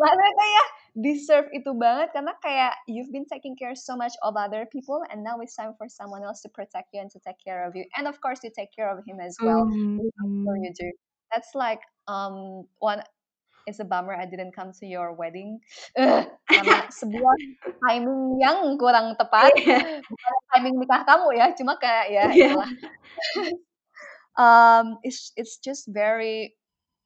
mana 0.00 0.26
kayak 0.26 0.66
deserve 0.96 1.48
itu 1.52 1.70
banget 1.76 2.08
karena 2.16 2.32
kayak 2.40 2.72
you've 2.88 3.12
been 3.12 3.28
taking 3.28 3.52
care 3.54 3.76
so 3.76 3.94
much 3.94 4.16
of 4.24 4.32
other 4.34 4.64
people 4.72 5.04
and 5.12 5.20
now 5.20 5.36
it's 5.44 5.54
time 5.54 5.76
for 5.76 5.86
someone 5.92 6.24
else 6.24 6.40
to 6.40 6.48
protect 6.50 6.88
you 6.96 7.04
and 7.04 7.12
to 7.12 7.20
take 7.20 7.36
care 7.36 7.68
of 7.68 7.76
you. 7.76 7.84
And 8.00 8.08
of 8.08 8.16
course 8.24 8.40
you 8.40 8.50
take 8.50 8.72
care 8.72 8.88
of 8.88 9.04
him 9.04 9.20
as 9.20 9.36
well. 9.44 9.68
You 9.68 10.72
do. 10.72 10.88
That's 11.30 11.52
like 11.52 11.84
um 12.08 12.64
one 12.80 13.04
it's 13.66 13.80
a 13.80 13.86
bummer 13.86 14.12
I 14.16 14.24
didn't 14.28 14.52
come 14.52 14.72
to 14.80 14.86
your 14.86 15.12
wedding 15.16 15.60
karena 16.48 16.84
sebuah 17.00 17.36
timing 17.84 18.40
yang 18.40 18.76
kurang 18.80 19.16
tepat 19.18 19.52
Iya. 19.60 20.00
bukan 20.04 20.34
timing 20.54 20.74
nikah 20.80 21.02
kamu 21.04 21.28
ya 21.36 21.46
cuma 21.56 21.76
kayak 21.76 22.06
ya 22.12 22.24
Iya. 22.32 22.48
itulah 22.48 22.70
um 24.38 24.98
it's 25.06 25.30
it's 25.36 25.58
just 25.62 25.86
very 25.90 26.54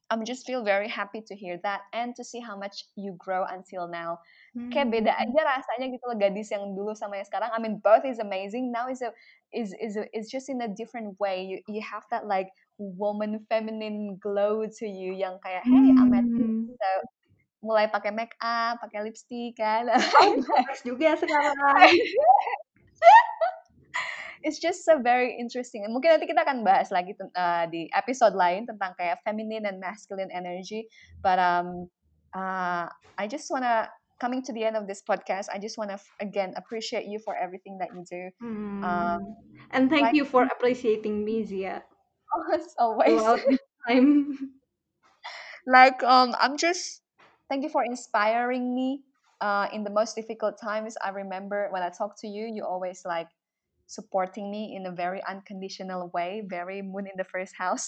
I'm 0.09 0.25
just 0.25 0.41
feel 0.49 0.65
very 0.65 0.89
happy 0.89 1.21
to 1.21 1.37
hear 1.37 1.61
that 1.61 1.85
and 1.93 2.17
to 2.17 2.25
see 2.25 2.41
how 2.41 2.57
much 2.57 2.89
you 2.97 3.13
grow 3.13 3.45
until 3.45 3.85
now 3.85 4.17
kayak 4.73 4.89
beda 4.89 5.13
Hmm. 5.13 5.21
aja 5.29 5.39
rasanya 5.45 5.93
gitu 5.93 6.03
loh 6.09 6.17
gadis 6.17 6.49
yang 6.49 6.73
dulu 6.73 6.97
sama 6.97 7.21
yang 7.21 7.27
sekarang 7.29 7.53
I 7.53 7.61
mean 7.61 7.77
both 7.77 8.01
is 8.09 8.17
amazing 8.17 8.73
now 8.73 8.89
is 8.89 9.05
a 9.05 9.13
is 9.53 9.73
is 9.81 9.97
is 10.13 10.29
just 10.29 10.49
in 10.49 10.61
a 10.61 10.69
different 10.69 11.17
way 11.19 11.41
you 11.41 11.57
you 11.67 11.81
have 11.81 12.05
that 12.13 12.25
like 12.29 12.47
woman 12.77 13.41
feminine 13.49 14.17
glow 14.21 14.63
to 14.65 14.85
you 14.85 15.11
yang 15.11 15.41
kayak 15.41 15.65
hey 15.65 15.89
I'm 15.97 16.13
at 16.13 16.25
Hmm. 16.25 16.69
so 16.69 16.89
mulai 17.59 17.91
pakai 17.91 18.15
make 18.15 18.31
up 18.39 18.79
pakai 18.79 19.03
lipstick 19.03 19.59
kan 19.59 19.89
Oh, 20.21 20.33
juga 20.87 21.19
sekarang. 21.19 21.91
it's 24.43 24.59
just 24.59 24.87
so 24.87 24.99
very 24.99 25.35
interesting. 25.35 25.83
Mungkin 25.91 26.15
nanti 26.15 26.27
kita 26.27 26.47
akan 26.47 26.63
bahas 26.63 26.87
lagi 26.91 27.15
uh, 27.19 27.65
di 27.67 27.91
episode 27.91 28.35
lain 28.35 28.63
tentang 28.63 28.95
kayak 28.95 29.19
feminine 29.27 29.67
and 29.67 29.83
masculine 29.83 30.31
energy. 30.31 30.87
But 31.19 31.39
um, 31.39 31.91
uh, 32.31 32.87
I 33.19 33.25
just 33.27 33.51
wanna 33.51 33.91
coming 34.19 34.43
to 34.43 34.53
the 34.53 34.63
end 34.63 34.75
of 34.77 34.87
this 34.87 35.01
podcast. 35.01 35.47
I 35.53 35.59
just 35.59 35.77
wanna 35.77 35.99
f- 35.99 36.11
again 36.19 36.53
appreciate 36.57 37.05
you 37.07 37.19
for 37.19 37.35
everything 37.35 37.77
that 37.79 37.89
you 37.95 38.03
do. 38.09 38.23
Hmm. 38.39 38.83
Um, 38.83 39.21
And 39.71 39.89
thank 39.89 40.03
like 40.03 40.15
you 40.15 40.25
for 40.25 40.43
appreciating 40.45 41.25
me, 41.25 41.43
Zia, 41.45 41.83
as 42.53 42.75
always, 42.79 43.21
this 43.47 43.59
time. 43.87 44.37
like 45.67 46.01
um, 46.03 46.35
I'm 46.39 46.57
just 46.57 47.01
thank 47.49 47.63
you 47.63 47.69
for 47.69 47.83
inspiring 47.83 48.73
me. 48.75 49.01
Uh, 49.41 49.67
in 49.71 49.83
the 49.83 49.89
most 49.89 50.15
difficult 50.15 50.59
times, 50.59 50.97
I 51.03 51.09
remember 51.09 51.67
when 51.71 51.81
I 51.81 51.89
talk 51.89 52.19
to 52.21 52.27
you, 52.27 52.45
you 52.51 52.65
always 52.65 53.03
like 53.05 53.27
supporting 53.87 54.51
me 54.51 54.75
in 54.75 54.85
a 54.85 54.91
very 54.91 55.23
unconditional 55.27 56.11
way, 56.13 56.43
very 56.45 56.81
moon 56.81 57.07
in 57.07 57.15
the 57.17 57.23
first 57.23 57.55
house. 57.57 57.87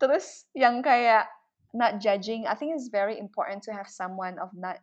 terus 0.00 0.46
yang 0.54 0.82
kayak 0.82 1.26
not 1.78 2.02
judging 2.02 2.50
I 2.50 2.58
think 2.58 2.74
it's 2.74 2.90
very 2.90 3.14
important 3.14 3.62
to 3.70 3.72
have 3.72 3.86
someone 3.86 4.42
of 4.42 4.50
not 4.58 4.82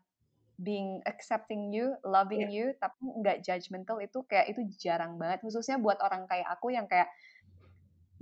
being 0.63 1.03
accepting 1.03 1.73
you, 1.75 1.99
loving 2.07 2.47
Yeah. 2.47 2.51
you, 2.51 2.65
tapi 2.79 3.11
nggak 3.19 3.43
judgmental 3.43 3.99
itu 3.99 4.23
kayak 4.23 4.55
itu 4.55 4.63
jarang 4.79 5.19
banget. 5.19 5.43
Khususnya 5.43 5.75
buat 5.75 5.99
orang 5.99 6.23
kayak 6.31 6.47
aku 6.47 6.71
yang 6.71 6.87
kayak, 6.87 7.11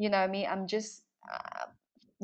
you 0.02 0.10
know 0.10 0.26
me, 0.26 0.50
I'm 0.50 0.66
just 0.66 1.06
uh, 1.30 1.70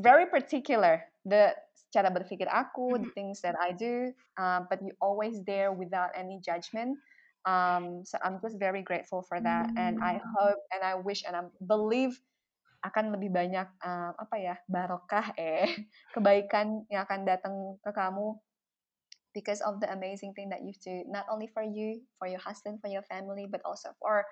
very 0.01 0.25
particular 0.25 1.05
the 1.29 1.53
cara 1.93 2.09
berpikir 2.09 2.49
aku, 2.49 2.97
the 3.01 3.09
Mhm. 3.09 3.13
things 3.13 3.41
that 3.45 3.53
I 3.57 3.73
do, 3.73 4.13
uh, 4.37 4.65
but 4.65 4.81
you 4.81 4.93
always 5.01 5.41
there 5.45 5.69
without 5.73 6.09
any 6.17 6.41
judgment. 6.41 6.97
Um, 7.45 8.05
so 8.05 8.17
I'm 8.21 8.41
just 8.41 8.57
very 8.57 8.81
grateful 8.81 9.21
for 9.25 9.41
that, 9.41 9.73
and 9.77 9.97
I 10.01 10.21
hope 10.21 10.59
and 10.73 10.81
I 10.81 10.97
wish 10.97 11.21
and 11.25 11.37
I 11.37 11.43
believe 11.65 12.17
akan 12.79 13.11
lebih 13.15 13.31
banyak 13.31 13.67
uh, 13.83 14.11
apa 14.15 14.35
ya 14.39 14.55
barokah 14.71 15.35
eh 15.35 15.67
kebaikan 16.15 16.87
yang 16.87 17.03
akan 17.03 17.27
datang 17.27 17.55
ke 17.83 17.91
kamu 17.91 18.39
because 19.35 19.59
of 19.61 19.77
the 19.83 19.89
amazing 19.91 20.31
thing 20.33 20.49
that 20.49 20.63
you 20.63 20.71
do 20.79 21.03
not 21.11 21.27
only 21.27 21.47
for 21.51 21.61
you 21.61 21.99
for 22.15 22.25
your 22.25 22.41
husband 22.41 22.79
for 22.79 22.87
your 22.87 23.03
family 23.05 23.45
but 23.45 23.61
also 23.67 23.91
for 23.99 24.23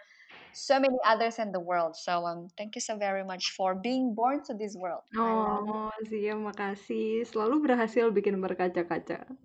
so 0.55 0.79
many 0.79 0.95
others 1.05 1.37
in 1.37 1.51
the 1.51 1.59
world 1.59 1.93
so 1.93 2.23
um 2.23 2.47
thank 2.55 2.73
you 2.73 2.81
so 2.81 2.95
very 2.95 3.21
much 3.21 3.51
for 3.53 3.75
being 3.75 4.15
born 4.15 4.41
to 4.41 4.55
this 4.55 4.73
world. 4.79 5.03
Oh, 5.15 5.87
Zia, 6.03 6.35
makasih. 6.35 7.23
Selalu 7.23 7.63
berhasil 7.63 8.11
bikin 8.11 8.43
berkaca-kaca. 8.43 9.23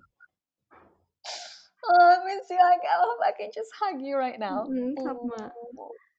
oh 1.86 1.98
I 1.98 2.18
miss 2.26 2.50
you 2.50 2.58
like 2.58 2.82
I 2.82 2.96
hope 2.98 3.20
I 3.22 3.32
can 3.34 3.50
just 3.54 3.70
hug 3.78 4.02
you 4.02 4.18
right 4.18 4.38
now 4.38 4.66
Mm, 4.66 4.94
sama. 4.98 5.54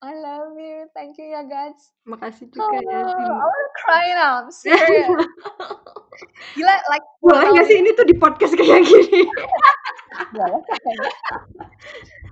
Oh, 0.03 0.07
I 0.07 0.19
love 0.19 0.59
you. 0.59 0.85
Thank 0.91 1.15
you 1.15 1.31
ya 1.31 1.47
guys. 1.47 1.95
Makasih 2.03 2.51
oh, 2.59 2.67
juga 2.67 2.75
ya, 2.83 3.07
I 3.07 3.23
wanna 3.23 3.71
cry 3.79 4.05
now. 4.11 4.33
I'm 4.43 4.51
serious. 4.51 5.07
Gila 6.59 6.75
like 6.91 7.05
Boleh 7.23 7.47
nggak 7.55 7.65
sih? 7.71 7.79
ini 7.79 7.95
tuh 7.95 8.03
di 8.03 8.15
podcast 8.19 8.51
kayak 8.59 8.83
gini? 8.83 9.23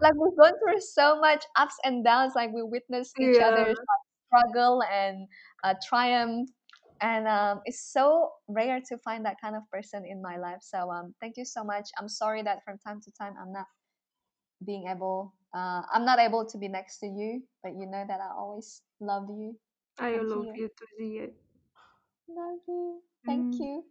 Like 0.02 0.18
we've 0.18 0.34
gone 0.34 0.58
through 0.58 0.82
so 0.82 1.22
much 1.22 1.46
ups 1.56 1.78
and 1.86 2.02
downs. 2.04 2.34
Like 2.34 2.50
we 2.50 2.66
witnessed 2.66 3.14
each 3.22 3.38
Iya. 3.38 3.54
other's 3.54 3.78
struggle 4.28 4.82
and 4.90 5.30
uh, 5.62 5.78
triumph. 5.80 6.50
And 7.02 7.30
um, 7.30 7.62
it's 7.70 7.82
so 7.94 8.34
rare 8.50 8.82
to 8.90 8.98
find 9.06 9.26
that 9.30 9.38
kind 9.42 9.54
of 9.54 9.62
person 9.70 10.06
in 10.06 10.22
my 10.22 10.38
life. 10.42 10.62
So 10.66 10.90
um, 10.90 11.14
thank 11.22 11.38
you 11.38 11.46
so 11.46 11.62
much. 11.64 11.90
I'm 12.02 12.10
sorry 12.10 12.42
that 12.44 12.66
from 12.66 12.82
time 12.82 13.02
to 13.06 13.10
time 13.14 13.34
i'm 13.38 13.54
not 13.54 13.70
being 14.66 14.88
able 14.88 15.34
uh, 15.54 15.82
i'm 15.94 16.06
not 16.06 16.20
able 16.20 16.46
to 16.46 16.58
be 16.58 16.68
next 16.68 17.00
to 17.00 17.08
you 17.08 17.42
but 17.64 17.74
you 17.78 17.86
know 17.88 18.04
that 18.08 18.20
i 18.22 18.30
always 18.38 18.82
love 19.02 19.28
you 19.30 19.56
I 20.00 20.16
I'm 20.16 20.28
love 20.28 20.48
you 20.56 20.70
too, 20.70 20.86
Zia. 20.98 21.30
love 22.28 22.60
you 22.68 23.02
thank 23.26 23.48
Hmm. 23.48 23.60
you 23.60 23.84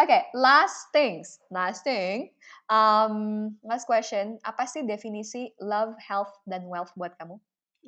okay 0.00 0.24
last 0.34 0.88
things 0.92 1.38
last 1.50 1.84
thing 1.84 2.30
um 2.68 3.56
last 3.64 3.86
question 3.86 4.38
apa 4.44 4.66
sih 4.68 4.84
definisi 4.84 5.54
love 5.60 5.94
health 6.00 6.32
dan 6.46 6.66
wealth 6.68 6.92
buat 6.96 7.16
kamu 7.16 7.40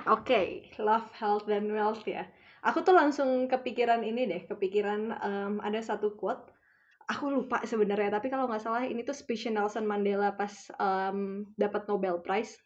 Oke, 0.09 0.71
love, 0.79 1.09
health, 1.21 1.45
dan 1.53 1.67
wealth 1.77 2.05
ya. 2.09 2.25
Aku 2.69 2.79
tuh 2.87 2.95
langsung 3.01 3.49
kepikiran 3.53 4.01
ini 4.11 4.23
deh, 4.33 4.43
kepikiran 4.51 5.01
em, 5.29 5.55
ada 5.67 5.81
satu 5.85 6.09
quote. 6.21 6.56
Aku 7.07 7.31
lupa 7.31 7.63
sebenarnya, 7.63 8.19
tapi 8.19 8.27
kalau 8.35 8.51
nggak 8.51 8.67
salah 8.67 8.83
ini 8.83 9.07
tuh 9.07 9.15
speech 9.15 9.47
Nelson 9.47 9.87
Mandela 9.87 10.35
pas 10.35 10.51
em, 10.75 11.47
dapat 11.55 11.87
Nobel 11.87 12.19
Prize. 12.19 12.59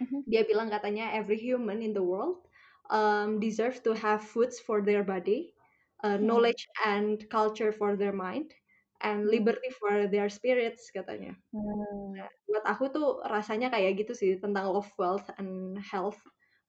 Mhm. 0.00 0.28
Dia 0.28 0.42
bilang 0.46 0.68
katanya 0.70 1.14
every 1.14 1.38
human 1.38 1.82
in 1.82 1.94
the 1.94 2.02
world 2.02 2.46
um, 2.90 3.38
deserve 3.38 3.82
to 3.86 3.94
have 3.94 4.22
foods 4.22 4.58
for 4.58 4.82
their 4.82 5.02
body, 5.06 5.54
uh, 6.02 6.18
Hmm. 6.20 6.28
knowledge 6.28 6.66
and 6.86 7.26
culture 7.30 7.70
for 7.74 7.94
their 7.94 8.14
mind, 8.14 8.54
and 9.02 9.26
Hmm. 9.30 9.30
liberty 9.30 9.70
for 9.78 10.06
their 10.10 10.28
spirits 10.30 10.90
katanya. 10.94 11.38
Hmm. 11.52 12.28
buat 12.48 12.64
aku 12.64 12.84
tuh 12.94 13.06
rasanya 13.28 13.68
kayak 13.74 14.00
gitu 14.04 14.12
sih 14.16 14.30
tentang 14.40 14.72
love, 14.72 14.88
wealth, 15.00 15.28
and 15.40 15.76
health. 15.84 16.20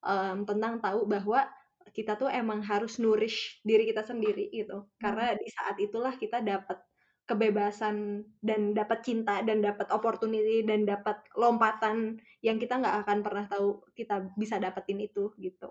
Em, 0.04 0.44
tentang 0.48 0.80
tahu 0.80 1.04
bahwa 1.08 1.48
kita 1.96 2.16
tuh 2.20 2.28
emang 2.32 2.60
harus 2.64 2.96
nourish 3.00 3.60
diri 3.66 3.84
kita 3.88 4.04
sendiri 4.04 4.48
gitu. 4.52 4.88
Karena 5.00 5.36
di 5.36 5.48
saat 5.52 5.76
itulah 5.80 6.14
kita 6.16 6.40
dapat 6.44 6.80
kebebasan 7.30 8.26
dan 8.42 8.74
dapat 8.74 9.06
cinta 9.06 9.38
dan 9.46 9.62
dapat 9.62 9.86
opportunity 9.94 10.66
dan 10.66 10.82
dapat 10.82 11.22
lompatan 11.38 12.18
yang 12.42 12.58
kita 12.58 12.82
nggak 12.82 13.06
akan 13.06 13.22
pernah 13.22 13.46
tahu 13.46 13.78
kita 13.94 14.26
bisa 14.34 14.58
dapetin 14.58 14.98
itu 14.98 15.30
gitu. 15.38 15.70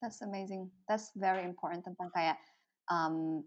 That's 0.00 0.22
amazing. 0.22 0.70
That's 0.86 1.10
very 1.18 1.42
important 1.42 1.82
tentang 1.82 2.10
kayak 2.14 2.38
um, 2.86 3.42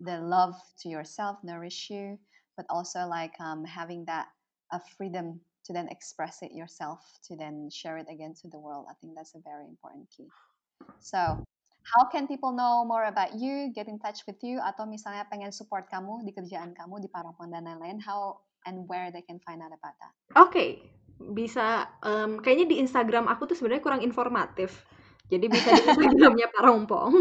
the 0.00 0.20
love 0.20 0.56
to 0.84 0.92
yourself 0.92 1.40
nourish 1.40 1.88
you, 1.88 2.20
but 2.56 2.68
also 2.68 3.08
like 3.08 3.32
um, 3.40 3.64
having 3.64 4.04
that 4.04 4.28
a 4.72 4.80
freedom 4.96 5.40
to 5.64 5.72
then 5.72 5.88
express 5.88 6.44
it 6.44 6.52
yourself, 6.52 7.00
to 7.24 7.36
then 7.36 7.72
share 7.72 7.96
it 7.96 8.06
again 8.12 8.36
to 8.44 8.48
the 8.52 8.60
world. 8.60 8.84
I 8.90 8.94
think 9.00 9.16
that's 9.16 9.34
a 9.34 9.40
very 9.40 9.64
important 9.64 10.08
key. 10.12 10.28
So, 11.00 11.40
how 11.92 12.08
can 12.12 12.26
people 12.26 12.52
know 12.52 12.84
more 12.84 13.04
about 13.04 13.34
you, 13.36 13.70
get 13.76 13.88
in 13.88 13.98
touch 14.00 14.24
with 14.26 14.40
you, 14.42 14.58
atau 14.60 14.84
misalnya 14.88 15.24
pengen 15.30 15.52
support 15.52 15.86
kamu 15.92 16.24
di 16.26 16.32
kerjaan 16.34 16.72
kamu 16.76 17.00
di 17.04 17.08
Parapon 17.12 17.52
dan 17.52 17.64
lain-lain, 17.68 18.00
how 18.02 18.40
and 18.66 18.88
where 18.88 19.12
they 19.12 19.22
can 19.22 19.38
find 19.44 19.60
out 19.64 19.72
about 19.72 19.96
that? 20.00 20.14
Oke, 20.34 20.82
bisa 21.38 21.86
em, 22.02 22.42
kayaknya 22.42 22.66
di 22.72 22.76
Instagram 22.82 23.24
aku 23.30 23.42
tuh 23.50 23.56
sebenarnya 23.58 23.84
kurang 23.86 24.02
informatif. 24.02 24.82
Jadi 25.30 25.46
bisa 25.56 25.70
di 25.76 25.82
Instagramnya 25.88 26.46
Parompong. 26.54 27.14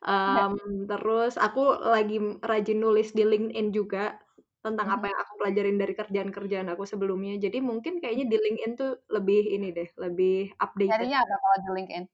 Em, 0.00 0.52
terus 0.90 1.36
aku 1.36 1.60
lagi 1.94 2.16
rajin 2.40 2.78
nulis 2.84 3.12
di 3.16 3.22
LinkedIn 3.28 3.68
juga 3.76 4.16
tentang 4.64 4.88
apa 4.92 5.04
Mhm. 5.04 5.10
yang 5.12 5.18
aku 5.24 5.32
pelajarin 5.40 5.76
dari 5.80 5.92
kerjaan-kerjaan 5.96 6.68
aku 6.72 6.84
sebelumnya. 6.88 7.32
Jadi 7.40 7.58
mungkin 7.64 8.00
kayaknya 8.02 8.26
di 8.32 8.36
LinkedIn 8.44 8.72
tuh 8.80 8.90
lebih 9.12 9.40
ini 9.56 9.68
deh, 9.76 9.88
lebih 10.00 10.52
updated. 10.60 11.08
Carinya 11.08 11.18
apa 11.24 11.34
kalau 11.42 11.56
di 11.64 11.68
LinkedIn? 11.76 12.04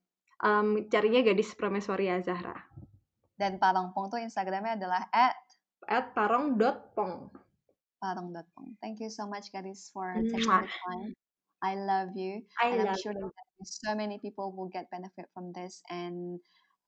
Em, 0.45 0.85
carinya 0.93 1.25
gadis 1.25 1.57
Prameswaria 1.57 2.21
Zahra 2.21 2.57
Dan 3.37 3.61
Parongpong 3.61 4.09
tuh 4.09 4.21
Instagramnya 4.21 4.81
adalah 4.81 5.09
at 5.13 5.37
at 5.87 6.11
parong.pong. 6.17 7.31
parong.pong. 8.01 8.77
Thank 8.81 9.01
you 9.01 9.13
so 9.13 9.29
much, 9.29 9.53
Gadis, 9.53 9.93
for 9.93 10.13
taking 10.33 10.51
the 10.51 10.69
time. 10.69 11.13
I 11.63 11.77
love 11.77 12.17
you. 12.17 12.45
I 12.61 12.75
and 12.75 12.85
I'm 12.85 12.97
love 12.97 13.01
sure 13.01 13.15
that 13.15 13.47
so 13.65 13.95
many 13.95 14.19
people 14.19 14.53
will 14.53 14.69
get 14.69 14.91
benefit 14.91 15.29
from 15.33 15.53
this 15.53 15.81
and 15.89 16.41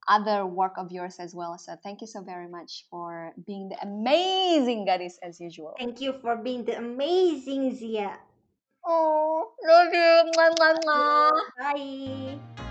other 0.08 0.44
work 0.46 0.76
of 0.76 0.92
yours 0.92 1.20
as 1.20 1.34
well. 1.34 1.56
So 1.58 1.76
thank 1.84 2.00
you 2.00 2.08
so 2.08 2.22
very 2.24 2.48
much 2.48 2.88
for 2.90 3.32
being 3.46 3.68
the 3.68 3.80
amazing 3.84 4.88
Gadis 4.88 5.20
as 5.22 5.40
usual. 5.40 5.76
Thank 5.78 6.00
you 6.00 6.16
for 6.20 6.36
being 6.36 6.64
the 6.64 6.76
amazing 6.76 7.76
Zia. 7.76 8.16
Oh, 8.84 9.52
love 9.64 9.92
you. 9.92 10.32
Mwah, 10.32 10.50
mwah, 10.56 10.74
mwah. 10.80 11.30
Bye. 11.56 12.67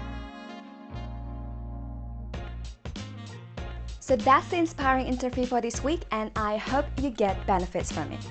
So 4.08 4.15
that's 4.15 4.48
the 4.48 4.56
inspiring 4.56 5.06
interview 5.06 5.46
for 5.46 5.60
this 5.60 5.84
week, 5.84 6.04
and 6.12 6.32
I 6.38 6.56
hope 6.56 6.86
you 7.02 7.10
get 7.10 7.46
benefits 7.46 7.91
from 7.91 8.10
it. 8.13 8.26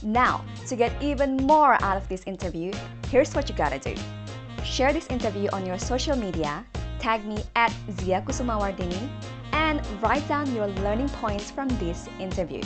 Now, 0.00 0.44
to 0.68 0.76
get 0.76 0.92
even 1.02 1.38
more 1.38 1.74
out 1.82 1.96
of 1.96 2.08
this 2.08 2.22
interview, 2.26 2.70
here's 3.10 3.34
what 3.34 3.48
you 3.48 3.56
gotta 3.56 3.80
do 3.80 3.96
share 4.62 4.92
this 4.92 5.08
interview 5.08 5.48
on 5.52 5.66
your 5.66 5.76
social 5.76 6.14
media, 6.14 6.64
tag 7.00 7.24
me 7.24 7.38
at 7.56 7.74
Zia 7.98 8.22
Kusumawardini, 8.22 9.08
and 9.54 9.84
write 10.00 10.28
down 10.28 10.54
your 10.54 10.68
learning 10.86 11.08
points 11.08 11.50
from 11.50 11.66
this 11.80 12.08
interview. 12.20 12.62